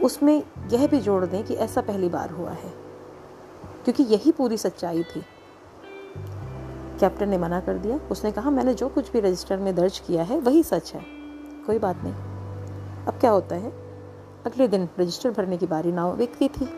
उसमें 0.00 0.42
यह 0.72 0.86
भी 0.86 1.00
जोड़ 1.00 1.24
दें 1.26 1.44
कि 1.44 1.54
ऐसा 1.54 1.80
पहली 1.80 2.08
बार 2.08 2.30
हुआ 2.30 2.50
है, 2.50 2.72
क्योंकि 3.84 4.02
यही 4.02 4.32
पूरी 4.32 4.56
सच्चाई 4.56 5.02
थी। 5.02 5.22
कैप्टन 7.00 7.28
ने 7.28 7.38
मना 7.38 7.60
कर 7.60 7.78
दिया। 7.78 8.00
उसने 8.10 8.32
कहा, 8.32 8.50
मैंने 8.50 8.74
जो 8.74 8.88
कुछ 8.88 9.12
भी 9.12 9.20
रजिस्टर 9.20 9.56
में 9.56 9.74
दर्ज 9.74 9.98
किया 9.98 10.22
है, 10.22 10.38
वही 10.40 10.62
सच 10.62 10.94
है। 10.94 11.00
कोई 11.66 11.78
बात 11.78 11.96
नहीं। 12.04 12.14
अब 13.06 13.14
क्या 13.20 13.30
होता 13.30 13.56
है? 13.56 13.70
अगले 14.46 14.68
दिन 14.68 14.88
रजिस्टर 15.00 15.30
भरने 15.30 15.56
की 15.56 15.66
बारी 15.66 15.92
नाविक 15.92 16.36
की 16.36 16.48
थी। 16.48 16.68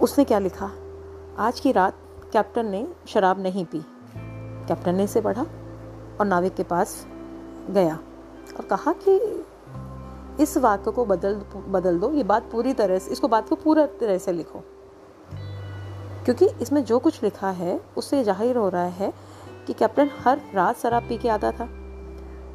उसने 0.00 0.24
क्या 0.24 0.38
लिखा? 0.38 0.70
आज 1.38 1.60
की 1.60 1.72
रात 1.72 1.96
कैप्टन 2.32 2.66
ने 2.66 2.86
शराब 3.06 3.40
नहीं 3.40 3.64
पी। 3.64 3.84
कैप्टन 4.68 4.94
ने 4.94 5.04
इसे 5.04 5.20
पढ़ा 5.20 5.42
और 6.20 6.26
नाविक 6.26 6.54
के 6.54 6.62
पास 6.62 7.06
गया 7.70 7.98
और 8.58 8.64
कहा 8.64 8.92
कि 8.92 9.41
इस 10.42 10.56
वाक्य 10.58 10.90
को 10.90 11.04
बदल 11.04 11.34
बदल 11.68 11.98
दो, 11.98 12.12
ये 12.12 12.22
बात 12.24 12.50
पूरी 12.52 12.72
तरह 12.74 12.98
से, 12.98 13.10
इसको 13.10 13.28
बात 13.28 13.48
को 13.48 13.54
पूरा 13.56 13.86
तरह 14.00 14.18
से 14.18 14.32
लिखो। 14.32 14.62
क्योंकि 16.24 16.48
इसमें 16.62 16.84
जो 16.84 16.98
कुछ 16.98 17.22
लिखा 17.22 17.50
है, 17.50 17.80
उससे 17.96 18.22
ज़ाहिर 18.24 18.56
हो 18.56 18.68
रहा 18.68 18.84
है 18.84 19.12
कि 19.66 19.72
कैप्टन 19.72 20.10
हर 20.18 20.40
रात 20.54 20.78
शराब 20.78 21.08
पी 21.08 21.18
के 21.18 21.28
आता 21.28 21.50
था। 21.52 21.68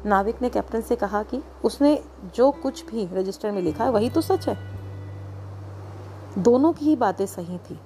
नाविक 0.06 0.42
ने 0.42 0.48
कैप्टन 0.50 0.80
से 0.80 0.96
कहा 0.96 1.22
कि 1.22 1.42
उसने 1.64 1.98
जो 2.34 2.50
कुछ 2.52 2.84
भी 2.86 3.08
रजिस्टर 3.12 3.50
में 3.50 3.60
लिखा 3.62 3.84
है, 3.84 3.90
वही 3.90 4.10
तो 4.10 4.20
सच 4.20 4.48
है। 4.48 4.56
दोनों 6.38 6.72
की 6.72 6.84
ही 6.84 6.96
बातें 6.96 7.24
सही 7.26 7.58
थी, 7.60 7.78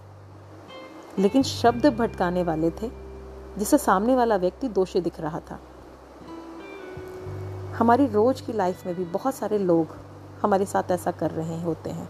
लेकिन 1.18 1.42
शब्द 1.42 1.86
भटकाने 1.96 2.42
वाले 2.42 2.70
थे, 2.72 2.90
जिससे 3.58 3.78
सामने 3.78 4.16
वाला 4.16 4.36
व्यक्ति 4.36 4.68
दोषी 4.70 5.00
दिख 5.00 5.20
रहा 5.20 5.40
था। 5.40 5.58
हमारी 7.82 8.06
रोज 8.06 8.40
की 8.40 8.52
लाइफ 8.52 8.84
में 8.86 8.94
भी 8.94 9.04
बहुत 9.04 9.34
सारे 9.34 9.58
लोग 9.58 9.94
हमारे 10.42 10.64
साथ 10.66 10.90
ऐसा 10.90 11.10
कर 11.10 11.30
रहे 11.30 11.60
होते 11.62 11.90
हैं। 11.90 12.08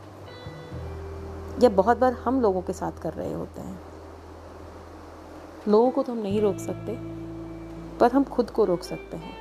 या 1.63 1.69
बहुत 1.69 1.99
बार 1.99 2.13
हम 2.25 2.41
लोगों 2.41 2.63
के 2.63 2.73
साथ 2.73 3.01
कर 3.03 3.13
रहे 3.13 3.33
होते 3.33 3.61
हैं। 3.61 3.81
लोगों 5.69 5.91
को 5.91 6.03
तो 6.03 6.13
हम 6.13 6.19
नहीं 6.19 6.41
रोक 6.41 6.59
सकते, 6.59 6.97
पर 7.99 8.13
हम 8.13 8.25
खुद 8.25 8.51
को 8.51 8.65
रोक 8.65 8.83
सकते 8.83 9.17
हैं 9.17 9.35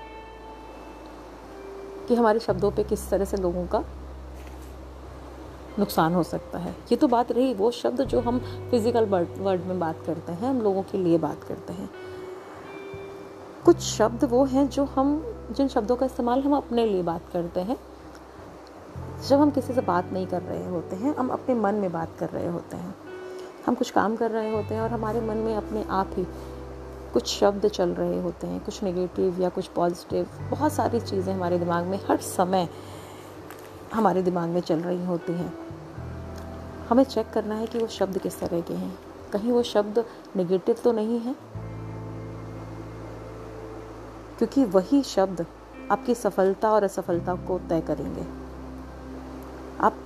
कि 2.07 2.15
हमारे 2.15 2.39
शब्दों 2.39 2.71
पे 2.71 2.83
किस 2.83 3.09
तरह 3.09 3.25
से 3.25 3.37
लोगों 3.37 3.65
का 3.65 3.83
नुकसान 5.79 6.13
हो 6.13 6.23
सकता 6.23 6.59
है। 6.59 6.75
ये 6.91 6.95
तो 6.95 7.07
बात 7.07 7.31
रही, 7.31 7.53
वो 7.53 7.71
शब्द 7.73 8.01
जो 8.03 8.19
हम 8.21 8.39
फ़िज़िकल 8.71 9.05
वर्ड 9.05 9.65
में 9.65 9.79
बात 9.79 10.03
करते 10.05 10.31
हैं, 10.31 10.49
हम 10.49 10.61
लोगों 10.61 10.83
के 10.83 10.97
लिए 10.97 11.17
बात 11.17 11.43
करते 11.43 11.73
हैं। 11.73 11.89
कुछ 13.65 13.79
शब्द 13.79 14.23
वो 14.23 14.45
हैं 14.45 14.69
जो 14.69 14.83
हम, 14.85 15.35
जिन 15.51 15.67
शब्दों 15.67 15.95
का 15.95 16.05
इस्तेमाल 16.05 16.41
हम 16.41 16.55
अपने 16.55 16.85
लिए 16.85 17.03
बात 17.03 17.21
करते 17.33 17.59
हैं। 17.59 17.77
जब 19.27 19.39
हम 19.39 19.51
किसी 19.51 19.73
से 19.73 19.81
बात 19.81 20.05
नहीं 20.13 20.27
कर 20.27 20.41
रहे 20.41 20.69
होते 20.69 20.95
हैं, 20.95 21.15
हम 21.15 21.29
अपने 21.29 21.55
मन 21.55 21.75
में 21.75 21.91
बात 21.91 22.09
कर 22.19 22.29
रहे 22.29 22.47
होते 22.47 22.77
हैं। 22.77 22.95
हम 23.65 23.75
कुछ 23.75 23.91
काम 23.91 24.15
कर 24.15 24.31
रहे 24.31 24.51
होते 24.51 24.75
हैं 24.75 24.81
और 24.81 24.89
हमारे 24.89 25.21
मन 25.21 25.37
में 25.37 25.55
अपने 25.55 25.83
आप 25.89 26.09
ही 26.13 26.27
कुछ 27.13 27.27
शब्द 27.27 27.67
चल 27.67 27.89
रहे 27.89 28.21
होते 28.21 28.47
हैं, 28.47 28.63
कुछ 28.65 28.83
नेगेटिव 28.83 29.41
या 29.41 29.49
कुछ 29.49 29.67
पॉजिटिव 29.67 30.27
बहुत 30.51 30.73
सारी 30.73 30.99
चीज़ें 30.99 31.33
हमारे 31.33 31.59
दिमाग 31.59 31.85
में 31.85 31.99
हर 32.09 32.17
समय 32.17 32.67
हमारे 33.93 34.21
दिमाग 34.21 34.49
में 34.49 34.61
चल 34.61 34.79
रही 34.79 35.05
होती 35.05 35.33
हैं। 35.33 35.53
हमें 36.89 37.03
चेक 37.03 37.29
करना 37.29 37.55
है 37.55 37.67
कि 37.67 37.79
वो 37.79 37.87
शब्द 37.87 38.17
किस 38.17 38.39
तरह 38.39 38.61
के 38.61 38.73
हैं। 38.73 38.97
कहीं 39.33 39.51
वो 39.51 39.63
शब्द 39.63 40.05
नेगेटिव 40.35 40.75
तो 40.83 40.91
नहीं 40.91 41.19
है 41.19 41.35
क्योंकि 44.41 44.63
वही 44.65 45.01
शब्द 45.03 45.45
आपकी 45.91 46.13
सफलता 46.15 46.69
और 46.71 46.83
असफलता 46.83 47.33
को 47.47 47.57
तय 47.69 47.81
करेंगे। 47.81 48.21
आप 49.79 49.97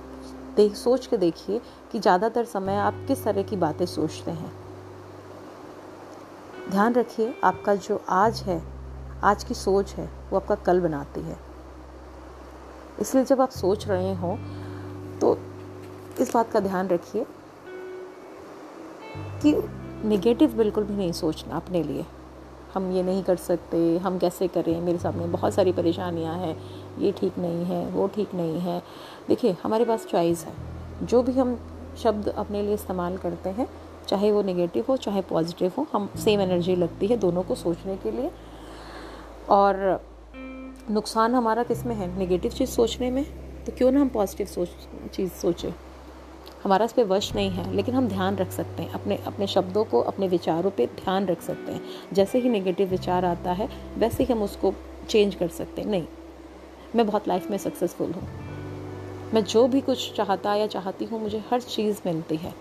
देख 0.56 0.74
सोच 0.74 1.06
के 1.06 1.16
देखिए 1.16 1.60
कि 1.92 1.98
ज़्यादातर 1.98 2.44
समय 2.44 2.76
आप 2.76 2.94
किस 3.08 3.22
तरह 3.24 3.42
की 3.42 3.56
बातें 3.56 3.84
सोचते 3.86 4.30
हैं। 4.30 4.52
ध्यान 6.70 6.94
रखिए, 6.94 7.34
आपका 7.44 7.74
जो 7.76 8.00
आज 8.08 8.42
है, 8.42 8.60
आज 9.22 9.44
की 9.44 9.54
सोच 9.54 9.94
है, 9.94 10.08
वो 10.30 10.36
आपका 10.36 10.54
कल 10.54 10.80
बनाती 10.80 11.20
है। 11.20 11.38
इसलिए 13.00 13.24
जब 13.24 13.40
आप 13.40 13.50
सोच 13.52 13.86
रहे 13.88 14.14
हो 14.14 14.36
तो 15.20 15.36
इस 16.20 16.34
बात 16.34 16.50
का 16.52 16.60
ध्यान 16.60 16.88
रखिए 16.88 17.24
कि 19.42 19.54
नेगेटिव 20.04 20.56
बिल्कुल 20.56 20.84
भी 20.84 20.94
नहीं 20.94 21.12
सोचना 21.14 21.56
अपने 21.56 21.82
लिए। 21.82 22.06
हम 22.76 22.92
ये 22.92 23.02
नहीं 23.02 23.22
कर 23.22 23.36
सकते, 23.36 23.98
हम 23.98 24.18
कैसे 24.18 24.48
करें? 24.48 24.80
मेरे 24.80 24.98
सामने 24.98 25.26
बहुत 25.26 25.54
सारी 25.54 25.72
परेशानियाँ 25.72 26.38
हैं। 26.38 26.60
ये 26.98 27.12
ठीक 27.12 27.38
नहीं 27.38 27.64
है, 27.64 27.86
वो 27.86 28.06
ठीक 28.06 28.34
नहीं 28.34 28.58
है। 28.58 28.82
देखिए, 29.28 29.56
हमारे 29.62 29.84
पास 29.84 30.06
चॉइस 30.06 30.44
है। 30.44 30.52
जो 31.06 31.22
भी 31.22 31.32
हम 31.32 31.60
शब्द 31.98 32.28
अपने 32.28 32.62
लिए 32.62 32.74
इस्तेमाल 32.74 33.16
करते 33.16 33.50
हैं, 33.50 33.68
चाहे 34.08 34.32
वो 34.32 34.42
नेगेटिव 34.42 34.84
हो, 34.88 34.96
चाहे 34.96 35.22
पॉजिटिव 35.22 35.72
हो, 35.78 35.86
हम 35.92 36.08
सेम 36.16 36.40
एनर्जी 36.40 36.76
लगती 36.76 37.06
है 37.06 37.16
दोनों 37.16 37.42
को 37.42 37.54
सोचने 37.54 37.96
के 37.96 38.10
लिए। 38.10 38.30
और 39.50 40.02
नुकसान 40.90 41.34
हमारा 41.34 41.62
किसमें 41.62 41.94
है? 41.94 42.18
नेगेटिव 42.18 42.50
चीज़ 42.50 42.70
सोचने 42.70 43.10
में? 43.10 43.24
तो 43.64 43.72
क्यों 43.78 43.92
ना 43.92 44.00
हम 44.00 44.08
पॉजिटिव 44.08 44.46
सोच, 44.46 44.68
चीज़ 45.14 45.30
सोचें? 45.30 45.70
हमारा 46.66 46.84
इस 46.84 46.92
पर 46.92 47.04
वश 47.04 47.34
नहीं 47.34 47.50
है, 47.50 47.74
लेकिन 47.74 47.94
हम 47.94 48.08
ध्यान 48.08 48.36
रख 48.36 48.50
सकते 48.50 48.82
हैं, 48.82 48.90
अपने 48.90 49.16
अपने 49.16 49.46
शब्दों 49.46 49.84
को, 49.84 50.00
अपने 50.00 50.28
विचारों 50.28 50.70
पे 50.70 50.86
ध्यान 50.86 51.26
रख 51.26 51.42
सकते 51.42 51.72
हैं। 51.72 51.80
जैसे 52.12 52.38
ही 52.38 52.48
नेगेटिव 52.48 52.88
विचार 52.88 53.24
आता 53.24 53.52
है, 53.52 53.68
वैसे 53.98 54.24
ही 54.24 54.34
हम 54.34 54.42
उसको 54.42 54.74
चेंज 55.08 55.34
कर 55.34 55.48
सकते 55.48 55.82
हैं। 55.82 55.88
नहीं, 55.88 56.04
मैं 56.96 57.06
बहुत 57.06 57.28
लाइफ 57.28 57.50
में 57.50 57.58
सक्सेसफुल 57.58 58.12
हूँ। 58.12 58.28
मैं 59.34 59.44
जो 59.44 59.68
भी 59.68 59.80
कुछ 59.80 60.12
चाहता 60.16 60.54
या 60.54 60.66
चाहती 60.66 61.04
हूँ, 61.04 61.22
मुझे 61.22 61.44
हर 61.50 61.60
चीज़ 61.60 62.00
मिलती 62.06 62.36
है। 62.36 62.54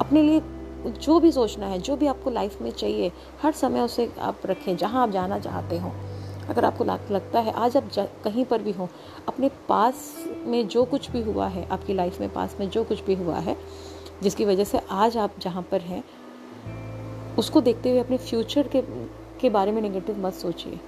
अपने 0.00 0.22
लिए 0.22 0.42
जो 0.90 1.20
भी 1.20 1.32
सोचना 1.32 1.66
है, 1.66 1.78
जो 1.78 1.96
भी 1.96 2.06
आपको 2.06 2.30
लाइफ 2.30 2.62
में 2.62 2.70
चाहिए, 2.70 3.12
हर 3.42 3.52
समय 3.52 3.80
उसे 3.80 4.12
आप 4.18 4.40
रखें, 4.46 4.76
जहाँ 4.76 5.02
आप 5.02 5.10
जाना 5.10 5.38
चाहते 5.38 5.78
हो। 5.78 5.92
अगर 6.48 6.64
आपको 6.64 6.84
लगता 6.84 7.40
है, 7.40 7.52
आज 7.52 7.76
आप 7.76 7.90
कहीं 8.24 8.44
पर 8.44 8.62
भी 8.62 8.72
हो, 8.72 8.88
अपने 9.28 9.50
पास 9.68 10.24
में 10.44 10.68
जो 10.68 10.84
कुछ 10.84 11.10
भी 11.10 11.22
हुआ 11.22 11.46
है, 11.46 11.68
आपकी 11.68 11.94
लाइफ 11.94 12.20
में 12.20 12.32
पास 12.32 12.56
में 12.60 12.70
जो 12.70 12.84
कुछ 12.84 13.04
भी 13.04 13.14
हुआ 13.14 13.36
है, 13.36 13.56
जिसकी 14.22 14.44
वजह 14.44 14.64
से 14.64 14.80
आज 14.90 15.16
आप 15.16 15.34
जहाँ 15.38 15.62
पर 15.62 15.80
हैं, 15.80 16.04
उसको 17.38 17.60
देखते 17.60 17.90
हुए 17.90 17.98
अपने 17.98 18.18
फ्यूचर 18.18 18.68
के 18.68 18.82
के 19.40 19.50
बारे 19.50 19.72
में 19.72 19.82
नेगेटिव 19.82 20.18
मत 20.18 20.34
सोचिए। 20.34 20.80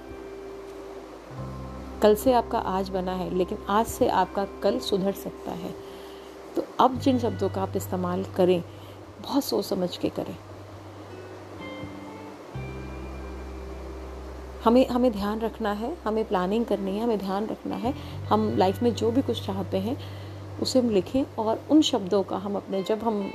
कल 2.01 2.15
से 2.15 2.33
आपका 2.33 2.59
आज 2.59 2.89
बना 2.89 3.11
है, 3.11 3.35
लेकिन 3.35 3.57
आज 3.69 3.85
से 3.85 4.09
आपका 4.09 4.45
कल 4.63 4.79
सुधर 4.79 5.11
सकता 5.11 5.51
है। 5.51 5.73
तो 6.55 6.63
अब 6.79 6.99
जिन 6.99 7.19
शब्दों 7.19 7.49
का 7.49 7.61
आप 7.61 7.75
इस्तेमाल 7.75 8.23
करें, 8.23 8.63
बहुत 9.21 9.43
सोच 9.43 9.65
समझ 9.65 9.97
के 9.97 10.09
करें। 10.09 10.37
हमें 14.65 14.87
हमें 14.87 15.11
ध्यान 15.11 15.39
रखना 15.39 15.71
है, 15.73 15.95
हमें 16.05 16.23
प्लानिंग 16.25 16.65
करनी 16.65 16.91
है, 16.91 17.03
हमें 17.03 17.17
ध्यान 17.19 17.45
रखना 17.47 17.75
है। 17.75 17.93
हम 18.29 18.49
लाइफ 18.57 18.81
में 18.83 18.93
जो 18.93 19.11
भी 19.11 19.21
कुछ 19.21 19.45
चाहते 19.45 19.77
हैं, 19.77 19.97
उसे 20.61 20.79
हम 20.79 20.89
लिखें 20.89 21.23
और 21.39 21.59
उन 21.71 21.81
शब्दों 21.81 22.21
का 22.23 22.37
हम 22.37 22.55
अपने, 22.55 22.81
जब 22.83 23.03
हम 23.03 23.31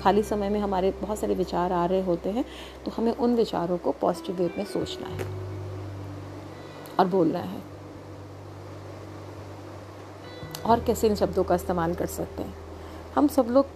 खाली 0.00 0.22
समय 0.22 0.48
में 0.48 0.58
हमारे 0.60 0.90
बहुत 1.00 1.18
सारे 1.18 1.34
विचार 1.34 1.72
आ 1.72 1.84
रहे 1.86 2.02
होते 2.02 2.30
हैं 2.30 2.44
तो 2.84 2.90
हमें 2.90 3.12
उन 3.12 3.34
विचारों 3.36 3.78
को 3.78 3.92
पॉजिटिव 3.92 4.36
वे 4.36 4.50
में 4.58 4.64
सोचना 4.64 5.08
है 5.08 5.26
और 6.98 7.06
बोलना 7.06 7.38
है। 7.38 7.62
और 10.66 10.80
कैसे 10.80 11.06
इन 11.06 11.14
शब्दों 11.14 11.44
का 11.44 11.54
इस्तेमाल 11.54 11.94
कर 11.94 12.06
सकते 12.08 12.42
हैं? 12.42 12.54
हम 13.14 13.28
सब 13.28 13.46
लोग 13.48 13.66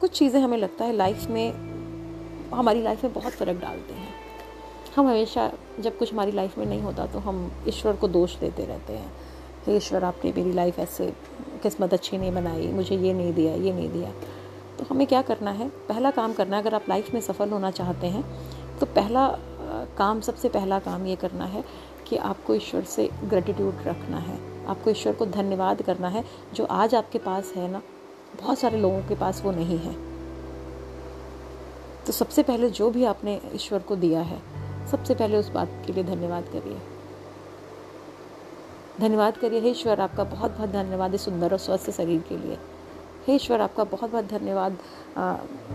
कुछ 0.00 0.10
चीज़ें 0.10 0.40
हमें 0.40 0.56
लगता 0.58 0.84
है 0.84 0.92
लाइफ 0.92 1.26
में, 1.28 1.52
हमारी 2.54 2.82
लाइफ 2.82 3.04
में 3.04 3.12
बहुत 3.12 3.32
फ़र्क 3.32 3.60
डालते 3.60 3.94
हैं। 3.94 4.14
हम 4.96 5.06
हमेशा 5.08 5.50
जब 5.80 5.96
कुछ 5.98 6.12
हमारी 6.12 6.32
लाइफ 6.32 6.56
में 6.58 6.64
नहीं 6.66 6.80
होता 6.82 7.06
तो 7.06 7.18
हम 7.18 7.50
ईश्वर 7.68 7.96
को 7.96 8.08
दोष 8.08 8.36
देते 8.36 8.64
रहते 8.64 8.92
हैं। 8.92 9.12
हे 9.66 9.76
ईश्वर, 9.76 10.04
आपने 10.04 10.32
मेरी 10.32 10.52
लाइफ 10.52 10.78
ऐसे 10.78 11.06
किस्मत 11.62 11.94
अच्छी 11.94 12.18
नहीं 12.18 12.32
बनाई, 12.32 12.66
मुझे 12.68 12.96
ये 12.96 13.12
नहीं 13.12 13.32
दिया, 13.34 13.54
ये 13.54 13.72
नहीं 13.72 13.88
दिया। 13.92 14.10
तो 14.78 14.84
हमें 14.90 15.06
क्या 15.06 15.20
करना 15.22 15.50
है? 15.50 15.68
पहला 15.88 16.10
काम 16.10 16.32
करना 16.32 16.56
है, 16.56 16.62
अगर 16.62 16.74
आप 16.74 16.88
लाइफ 16.88 17.12
में 17.14 17.20
सफल 17.20 17.50
होना 17.50 17.70
चाहते 17.70 18.06
हैं 18.06 18.24
तो 18.78 18.86
पहला 18.86 19.28
काम, 19.98 20.20
सबसे 20.20 20.48
पहला 20.48 20.78
काम 20.78 21.06
ये 21.06 21.16
करना 21.16 21.44
है 21.44 21.64
कि 22.08 22.16
आपको 22.16 22.54
ईश्वर 22.54 22.82
से 22.86 23.08
ग्रेटिट्यूड 23.24 23.86
रखना 23.86 24.18
है। 24.18 24.38
आपको 24.66 24.90
ईश्वर 24.90 25.12
को 25.12 25.26
धन्यवाद 25.26 25.82
करना 25.82 26.08
है, 26.08 26.24
जो 26.54 26.64
आज 26.64 26.94
आपके 26.94 27.18
पास 27.18 27.52
है 27.56 27.70
ना, 27.70 27.82
बहुत 28.40 28.58
सारे 28.58 28.78
लोगों 28.78 29.00
के 29.00 29.14
पास 29.14 29.42
वो 29.44 29.50
नहीं 29.52 29.78
है। 29.78 29.94
तो 32.06 32.12
सबसे 32.12 32.42
पहले 32.42 32.70
जो 32.70 32.90
भी 32.90 33.04
आपने 33.04 33.40
ईश्वर 33.54 33.78
को 33.78 33.96
दिया 33.96 34.20
है 34.22 34.40
सबसे 34.90 35.14
पहले 35.14 35.36
उस 35.36 35.50
बात 35.50 35.82
के 35.86 35.92
लिए 35.92 36.04
धन्यवाद 36.04 36.48
करिए। 36.48 36.78
धन्यवाद 39.00 39.36
करिए, 39.36 39.60
हे 39.60 39.70
ईश्वर, 39.70 40.00
आपका 40.00 40.24
बहुत 40.24 40.56
बहुत 40.56 40.70
धन्यवाद 40.70 41.14
इस 41.14 41.24
सुंदर 41.24 41.52
और 41.52 41.58
स्वस्थ 41.58 41.90
शरीर 41.90 42.20
के 42.28 42.36
लिए। 42.36 42.58
हे 43.26 43.34
ईश्वर, 43.34 43.60
आपका 43.60 43.84
बहुत 43.84 44.10
बहुत 44.10 44.24
धन्यवाद 44.24 44.78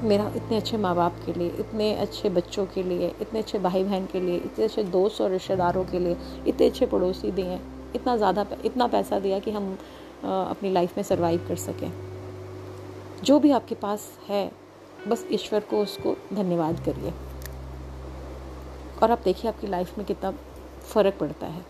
मेरा 0.04 0.32
इतने 0.36 0.58
अच्छे 0.58 0.78
माँ 0.78 0.96
बाप 0.96 1.16
के 1.26 1.34
लिए, 1.34 1.50
इतने 1.60 1.94
अच्छे 1.96 2.30
बच्चों 2.30 2.66
के 2.66 2.84
लिए, 2.84 3.14
इतने 3.22 3.40
अच्छे 3.40 3.60
भाई 3.60 3.84
बहन 3.84 4.06
के 4.06 4.20
लिए, 4.20 4.38
इतने 4.38 4.66
अच्छे 4.66 4.84
दोस्त 4.86 5.22
और 5.22 5.30
रिश्तेदारों 5.32 5.84
के 5.86 6.00
लिए, 6.00 6.18
इतने 6.48 6.68
अच्छे 6.68 6.86
पड़ोसी 6.86 7.32
दिए 7.32 7.60
इतना 7.96 8.16
ज़्यादा 8.18 8.46
इतना 8.66 8.88
पैसा 8.88 9.20
दिया 9.20 9.40
कि 9.40 9.52
हम 9.52 9.72
अपनी 10.24 10.72
लाइफ 10.72 10.98
में 10.98 11.04
सर्वाइव 11.04 11.46
कर 11.48 11.56
सकें। 11.58 11.92
जो 13.24 13.40
भी 13.40 13.52
आपके 13.52 13.76
पास 13.76 14.08
है, 14.30 14.52
बस 15.08 15.26
ईश्वर 15.32 15.60
को 15.70 15.82
उसको 15.82 16.16
धन्यवाद 16.34 16.80
करिए। 16.86 17.14
और 19.04 19.12
आप 19.12 19.22
देखिए 19.24 19.52
आपकी 19.52 19.68
लाइफ 19.68 19.98
में 19.98 20.08
कितना 20.08 20.32
फ़र्क 20.82 21.18
पड़ता 21.20 21.48
है। 21.48 21.66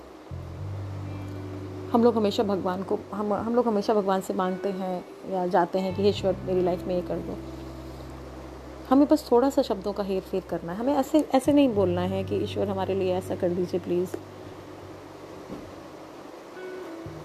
हम 1.94 2.04
लोग 2.04 2.16
हमेशा 2.16 2.44
भगवान 2.44 2.84
को, 2.84 3.00
हम 3.14 3.34
हम 3.34 3.56
लोग 3.56 3.68
हमेशा 3.68 3.94
भगवान 3.94 4.22
से 4.22 4.34
मांगते 4.34 4.70
हैं 4.70 5.06
या 5.32 5.48
जाते 5.48 5.80
हैं 5.80 5.96
कि 5.96 6.04
ईश्वर, 6.04 6.36
मेरी 6.46 6.62
लाइफ 6.62 6.84
में 6.84 6.96
ये 6.96 7.02
कर 7.02 7.18
दो। 7.18 7.38
हमें 8.90 9.08
बस 9.08 9.30
थोड़ा 9.32 9.50
सा 9.50 9.62
शब्दों 9.62 9.94
का 9.94 10.04
हेर 10.04 10.22
फेर 10.22 10.44
करना 10.50 10.74
है। 10.74 10.80
हमें 10.80 10.94
ऐसे 10.94 11.30
ऐसे 11.34 11.54
नहीं 11.54 11.70
बोलना 11.70 12.02
है 12.02 12.24
कि, 12.24 12.36
ईश्वर, 12.36 12.68
हमारे 12.68 12.96
लिए 12.96 13.14
ऐसा 13.14 13.36
कर 13.36 13.50
दीजिए 13.50 13.80
प्लीज़ 13.80 14.16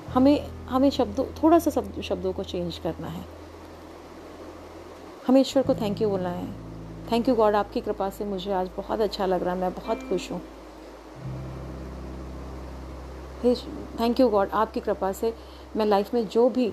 हमें 0.08 0.48
हमें 0.48 0.90
शब्दों 0.90 1.24
थोड़ा 1.24 1.58
सा 1.58 1.70
शब्द 2.02 2.34
को 2.36 2.44
चेंज 2.44 2.78
करना 2.78 3.06
है। 3.06 3.24
हमें 5.26 5.40
ईश्वर 5.40 5.62
को 5.62 5.74
थैंक 5.74 6.02
यू 6.02 6.10
बोलना 6.10 6.28
है। 6.28 6.65
थैंक 7.12 7.28
यू 7.28 7.34
गॉड 7.34 7.54
आपकी 7.54 7.80
कृपा 7.80 8.08
से 8.10 8.24
मुझे 8.24 8.52
आज 8.52 8.70
बहुत 8.76 9.00
अच्छा 9.00 9.26
लग 9.26 9.42
रहा 9.42 9.54
है। 9.54 9.60
मैं 9.60 9.72
बहुत 9.74 10.02
खुश 10.08 10.30
हूँ। 10.32 10.40
थैंक 14.00 14.20
यू 14.20 14.28
गॉड 14.28 14.50
आपकी 14.50 14.80
कृपा 14.80 15.12
से 15.12 15.32
मैं 15.76 15.86
लाइफ 15.86 16.12
में 16.14 16.26
जो 16.28 16.48
भी 16.50 16.72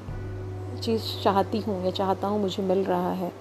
चीज़ 0.84 1.24
चाहती 1.24 1.60
हूँ 1.60 1.84
या 1.86 1.91
चाहता 1.91 2.28
हूँ, 2.28 2.41
मुझे 2.41 2.63
मिल 2.63 2.84
रहा 2.86 3.12
है। 3.12 3.32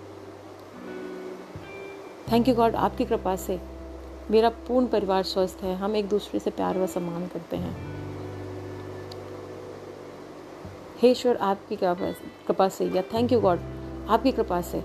थैंक 2.32 2.48
यू 2.48 2.54
गॉड 2.54 2.74
आपकी 2.76 3.04
कृपा 3.04 3.36
से 3.36 3.60
मेरा 4.30 4.48
पूर्ण 4.68 4.86
परिवार 4.86 5.22
स्वस्थ 5.22 5.62
है। 5.62 5.74
हम 5.76 5.96
एक 5.96 6.08
दूसरे 6.08 6.40
से 6.40 6.50
प्यार 6.50 6.78
व 6.78 6.86
सम्मान 6.86 7.26
करते 7.26 7.56
हैं। 7.56 7.76
हे 11.02 11.10
ईश्वर, 11.10 11.36
आपकी 11.36 11.76
कृपा 11.76 12.68
से 12.68 12.84
या 12.86 13.02
थैंक 13.14 13.32
यू 13.32 13.40
गॉड 13.40 13.60
आपकी 14.08 14.32
कृपा 14.32 14.60
से 14.60 14.84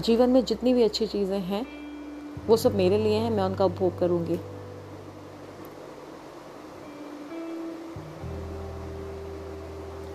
जीवन 0.00 0.30
में 0.30 0.44
जितनी 0.44 0.74
भी 0.74 0.82
अच्छी 0.82 1.06
चीज़ें 1.06 1.38
हैं, 1.38 1.66
वो 2.46 2.56
सब 2.56 2.74
मेरे 2.74 2.98
लिए 2.98 3.18
हैं, 3.18 3.30
मैं 3.30 3.44
उनका 3.44 3.64
उपभोग 3.64 3.98
करूँगी। 3.98 4.38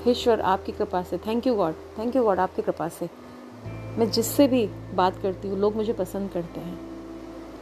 ईश्वर 0.08 0.42
आपकी 0.42 0.72
कृपा 0.72 1.04
से। 1.04 1.18
Thank 1.18 1.48
you 1.48 1.56
God 1.56 1.74
thank 2.00 2.16
you 2.16 2.24
God 2.24 2.40
आपकी 2.40 2.62
कृपा 2.62 2.88
से। 2.90 3.10
मैं 3.98 4.12
जिससे 4.12 4.48
भी 4.48 4.66
बात 4.94 5.22
करती 5.22 5.48
हूँ, 5.48 5.60
लोग 5.60 5.76
मुझे 5.76 5.94
पसंद 5.94 6.32
करते 6.32 6.60
हैं। 6.60 6.80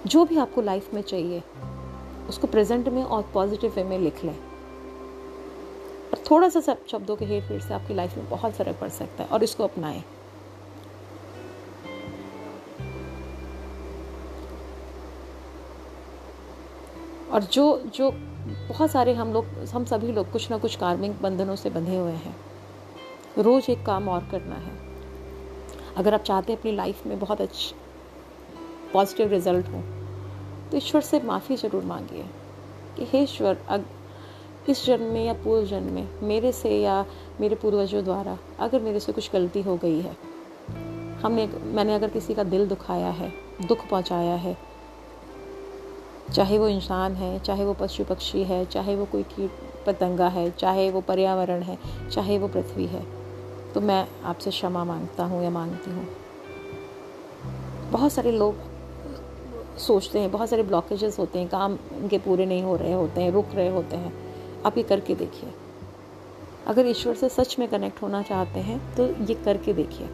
जो 0.08 0.26
भी 0.26 0.38
आपको 0.38 0.62
लाइफ 0.62 0.94
में 0.94 1.02
चाहिए, 1.02 1.44
उसको 2.30 2.48
प्रेजेंट 2.48 2.90
में 2.90 3.04
और 3.04 3.30
पॉजिटिव 3.34 3.74
वे 3.76 3.84
में 3.84 4.00
लिख 4.00 4.24
लें। 4.26 4.36
और 6.12 6.24
थोड़ा 6.32 6.50
सा 6.50 6.60
सब 6.60 6.86
शब्दों 6.88 7.16
के 7.16 7.26
हेर 7.26 7.44
फेर 7.44 7.60
से 7.60 7.74
आपकी 7.74 7.94
लाइफ 7.94 8.18
में 8.18 8.30
बहुत 8.30 8.52
फ़र्क 8.52 8.78
पड़ 8.82 8.90
सकता 8.90 9.24
है 9.24 9.30
और 9.30 9.44
इसको 9.44 9.64
अपनाएँ। 9.64 10.04
और 17.32 17.44
जो 17.44 17.84
जो 17.96 18.12
बहुत 18.70 18.92
सारे 18.92 19.14
हम 19.14 19.34
लोग, 19.34 19.46
हम 19.74 19.86
सभी 19.86 20.12
लोग 20.12 20.32
कुछ 20.32 20.52
ना 20.52 20.58
कुछ 20.58 20.76
कार्मिक 20.76 21.22
बंधनों 21.22 21.56
से 21.56 21.70
बंधे 21.70 21.96
हुए 21.96 22.12
हैं। 22.12 22.36
रोज़ 23.38 23.72
एक 23.72 23.86
काम 23.86 24.10
और 24.10 24.28
करना 24.32 24.56
है। 24.56 24.78
अगर 25.98 26.14
आप 26.14 26.22
चाहते 26.22 26.52
हैं 26.54 26.60
अपनी 26.60 26.72
लाइफ 26.72 27.06
में 27.08 27.20
बहुत 27.20 27.42
अच्छी 27.42 27.76
पॉजिटिव 28.94 29.28
रिज़ल्ट 29.28 29.68
हो 29.68 29.82
तो 30.72 30.78
ईश्वर 30.78 31.02
से 31.02 31.20
माफ़ी 31.20 31.56
ज़रूर 31.56 31.84
मांगिए 31.84 32.26
कि, 32.98 33.06
हे 33.06 33.24
ईश्वर, 33.24 33.58
अग, 33.70 33.86
इस 34.70 34.86
जन्म 34.86 35.04
में 35.04 35.26
या 35.26 35.34
पूर्व 35.34 35.66
जन्म 35.66 35.94
में 35.94 36.20
मेरे 36.24 36.52
से 36.52 36.82
या 36.82 37.06
मेरे 37.42 37.56
पूर्वजों 37.56 38.04
द्वारा 38.04 38.38
अगर 38.60 38.80
मेरे 38.80 39.00
से 39.00 39.12
कुछ 39.12 39.32
गलती 39.34 39.62
हो 39.62 39.78
गई 39.78 40.00
है, 40.00 40.18
हमने, 41.22 41.48
मैंने 41.48 41.96
अगर 41.96 42.10
किसी 42.10 42.34
का 42.34 42.44
दिल 42.44 42.68
दुखाया 42.68 43.10
है, 43.10 43.34
दुख 43.68 43.88
पहुँचाया 43.90 44.36
है 44.36 44.69
चाहे 46.34 46.58
वो 46.58 46.68
इंसान 46.68 47.14
है, 47.14 47.40
चाहे 47.40 47.66
वो 47.66 47.74
पशु 47.74 48.04
पक्षी 48.04 48.44
है, 48.44 48.66
चाहे 48.66 48.96
वो 48.96 49.06
कोई 49.06 49.24
कीट 49.24 49.52
पतंगा 49.88 50.28
है, 50.28 50.52
चाहे 50.52 50.92
वो 50.92 51.02
पर्यावरण 51.02 51.62
है, 51.62 51.78
चाहे 52.12 52.38
वो 52.38 52.48
पृथ्वी 52.48 52.86
है। 52.86 53.06
तो 53.74 53.82
मैं 53.82 54.08
आपसे 54.24 54.50
क्षमा 54.50 54.84
माँगता 54.84 55.24
हूँ 55.24 55.44
या 55.44 55.50
मांगती 55.50 55.92
हूँ। 55.92 56.08
बहुत 57.92 58.14
सारे 58.14 58.32
लोग 58.32 58.56
सोचते 59.78 60.20
हैं, 60.20 60.32
बहुत 60.32 60.50
सारे 60.50 60.64
ब्लॉकेजेस 60.64 61.20
होते 61.20 61.40
हैं, 61.40 61.50
काम 61.50 61.78
इनके 61.98 62.18
पूरे 62.18 62.46
नहीं 62.46 62.64
हो 62.64 62.76
रहे 62.76 62.94
होते 62.94 63.22
हैं, 63.22 63.32
रुक 63.32 63.46
रहे 63.54 63.70
होते 63.70 63.96
हैं। 63.96 64.14
आप 64.66 64.78
ये 64.78 64.84
करके 64.84 65.16
देखिए। 65.16 65.54
अगर 66.68 66.88
ईश्वर 66.88 67.16
से 67.16 67.30
सच 67.30 67.60
में 67.60 67.68
कनेक्ट 67.68 68.02
होना 68.02 68.22
चाहते 68.22 68.60
हैं 68.60 68.96
तो 68.96 69.08
ये 69.08 69.34
करके 69.34 69.74
देखिए। 69.74 70.08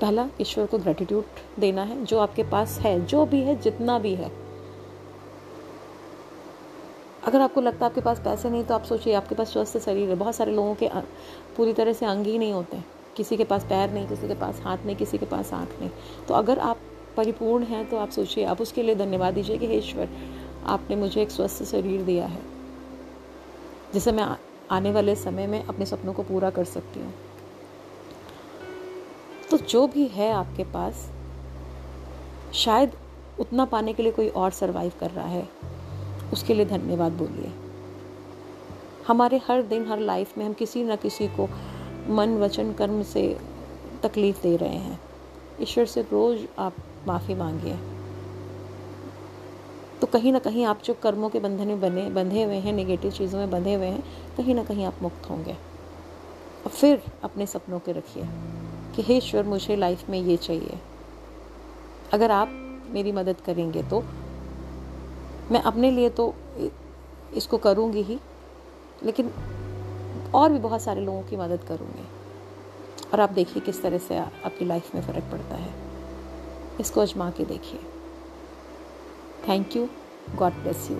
पहला, 0.00 0.28
ईश्वर 0.40 0.66
को 0.66 0.78
ग्रेटिट्यूड 0.78 1.24
देना 1.58 1.82
है, 1.82 2.04
जो 2.04 2.18
आपके 2.18 2.42
पास 2.42 2.78
है, 2.78 3.06
जो 3.06 3.26
भी 3.26 3.40
है, 3.40 3.60
जितना 3.60 3.98
भी 3.98 4.14
है। 4.14 4.41
अगर 7.24 7.40
आपको 7.40 7.60
लगता 7.60 7.78
है 7.78 7.84
आपके 7.84 8.00
पास 8.00 8.20
पैसे 8.20 8.50
नहीं 8.50 8.64
तो 8.64 8.74
आप 8.74 8.84
सोचिए, 8.84 9.14
आपके 9.14 9.34
पास 9.34 9.52
स्वस्थ 9.52 9.78
शरीर 9.78 10.08
है। 10.08 10.14
बहुत 10.16 10.34
सारे 10.34 10.52
लोगों 10.52 10.74
के 10.74 10.88
पूरी 11.56 11.72
तरह 11.72 11.92
से 11.92 12.06
अंग 12.06 12.26
ही 12.26 12.38
नहीं 12.38 12.52
होते। 12.52 12.82
किसी 13.16 13.36
के 13.36 13.44
पास 13.44 13.64
पैर 13.64 13.90
नहीं, 13.90 14.06
किसी 14.08 14.28
के 14.28 14.34
पास 14.34 14.60
हाथ 14.60 14.86
नहीं, 14.86 14.96
किसी 14.96 15.18
के 15.18 15.26
पास 15.26 15.52
आँख 15.54 15.78
नहीं। 15.80 15.90
तो 16.28 16.34
अगर 16.34 16.58
आप 16.60 16.78
परिपूर्ण 17.16 17.64
हैं 17.64 17.88
तो 17.90 17.96
आप 17.96 18.10
सोचिए, 18.10 18.44
आप 18.44 18.60
उसके 18.60 18.82
लिए 18.82 18.94
धन्यवाद 18.94 19.34
दीजिए 19.34 19.58
कि, 19.58 19.66
हे 19.66 19.78
ईश्वर, 19.78 20.08
आपने 20.66 20.96
मुझे 20.96 21.22
एक 21.22 21.30
स्वस्थ 21.30 21.62
शरीर 21.64 22.02
दिया 22.02 22.26
है, 22.26 22.40
जिसे 23.94 24.12
मैं 24.12 24.26
आने 24.70 24.92
वाले 24.92 25.14
समय 25.16 25.46
में 25.46 25.64
अपने 25.64 25.86
सपनों 25.86 26.12
को 26.12 26.22
पूरा 26.22 26.50
कर 26.50 26.64
सकती 26.64 27.00
हूँ। 27.00 27.12
तो 29.50 29.56
जो 29.58 29.86
भी 29.86 30.06
है 30.06 30.30
आपके 30.32 30.64
पास, 30.64 31.10
शायद 32.54 32.92
उतना 33.40 33.64
पाने 33.64 33.92
के 33.92 34.02
लिए 34.02 34.12
कोई 34.12 34.28
और 34.28 34.50
सरवाइव 34.50 34.92
कर 35.00 35.10
रहा 35.10 35.26
है। 35.26 35.48
उसके 36.32 36.54
लिए 36.54 36.64
धन्यवाद 36.64 37.12
बोलिए। 37.12 37.52
हमारे 39.06 39.40
हर 39.48 39.62
दिन, 39.62 39.86
हर 39.86 39.98
लाइफ 39.98 40.38
में 40.38 40.46
हम 40.46 40.52
किसी 40.52 40.84
न 40.84 40.96
किसी 40.96 41.28
को 41.28 41.48
मन, 42.08 42.38
वचन, 42.38 42.72
कर्म 42.72 43.02
से 43.02 43.38
तकलीफ़ 44.02 44.42
दे 44.42 44.56
रहे 44.56 44.76
हैं। 44.76 45.00
ईश्वर 45.60 45.86
से 45.86 46.02
रोज़ 46.02 46.46
आप 46.58 46.74
माफ़ी 47.06 47.34
मांगिए। 47.34 47.76
तो 50.00 50.06
कहीं 50.06 50.32
ना 50.32 50.38
कहीं 50.38 50.64
आप 50.64 50.82
जो 50.84 50.94
कर्मों 50.94 51.28
के 51.28 51.40
बंधन 51.40 51.66
में 51.66 51.80
बने, 51.80 52.10
बंधे 52.10 52.42
हुए 52.42 52.54
हैं 52.54 52.72
नेगेटिव 52.72 53.10
चीज़ों 53.10 53.38
में 53.38 53.50
बंधे 53.50 53.74
हुए 53.74 53.86
हैं, 53.86 54.02
कहीं 54.36 54.54
ना 54.54 54.64
कहीं 54.64 54.84
आप 54.84 54.94
मुक्त 55.02 55.30
होंगे। 55.30 55.52
और 56.64 56.68
फिर 56.68 57.02
अपने 57.22 57.46
सपनों 57.46 57.78
के 57.78 57.92
रखिए 57.92 58.22
कि 58.96 59.02
हे 59.02 59.16
ईश्वर, 59.16 59.42
मुझे 59.42 59.76
लाइफ 59.76 60.10
में 60.10 60.22
ये 60.22 60.36
चाहिए। 60.36 60.78
अगर 62.12 62.30
आप 62.30 62.48
मेरी 62.90 63.12
मदद 63.12 63.36
करेंगे 63.46 63.82
तो 63.82 64.04
मैं 65.50 65.60
अपने 65.62 65.90
लिए 65.90 66.08
तो 66.10 66.34
इसको 67.36 67.58
करूँगी 67.58 68.02
ही, 68.02 68.18
लेकिन 69.02 69.30
और 70.34 70.52
भी 70.52 70.58
बहुत 70.58 70.82
सारे 70.82 71.00
लोगों 71.00 71.22
की 71.22 71.36
मदद 71.36 71.64
करूँगी। 71.68 72.06
और 73.12 73.20
आप 73.20 73.30
देखिए 73.30 73.62
किस 73.62 73.82
तरह 73.82 73.98
से 73.98 74.18
आपकी 74.18 74.64
लाइफ 74.64 74.94
में 74.94 75.02
फ़र्क 75.02 75.24
पड़ता 75.32 75.56
है। 75.56 75.72
इसको 76.80 77.00
आजमा 77.00 77.30
के 77.30 77.44
देखिए। 77.44 77.80
Thank 79.48 79.76
you 79.76 79.88
God 80.36 80.52
bless 80.52 80.90
you 80.90 80.96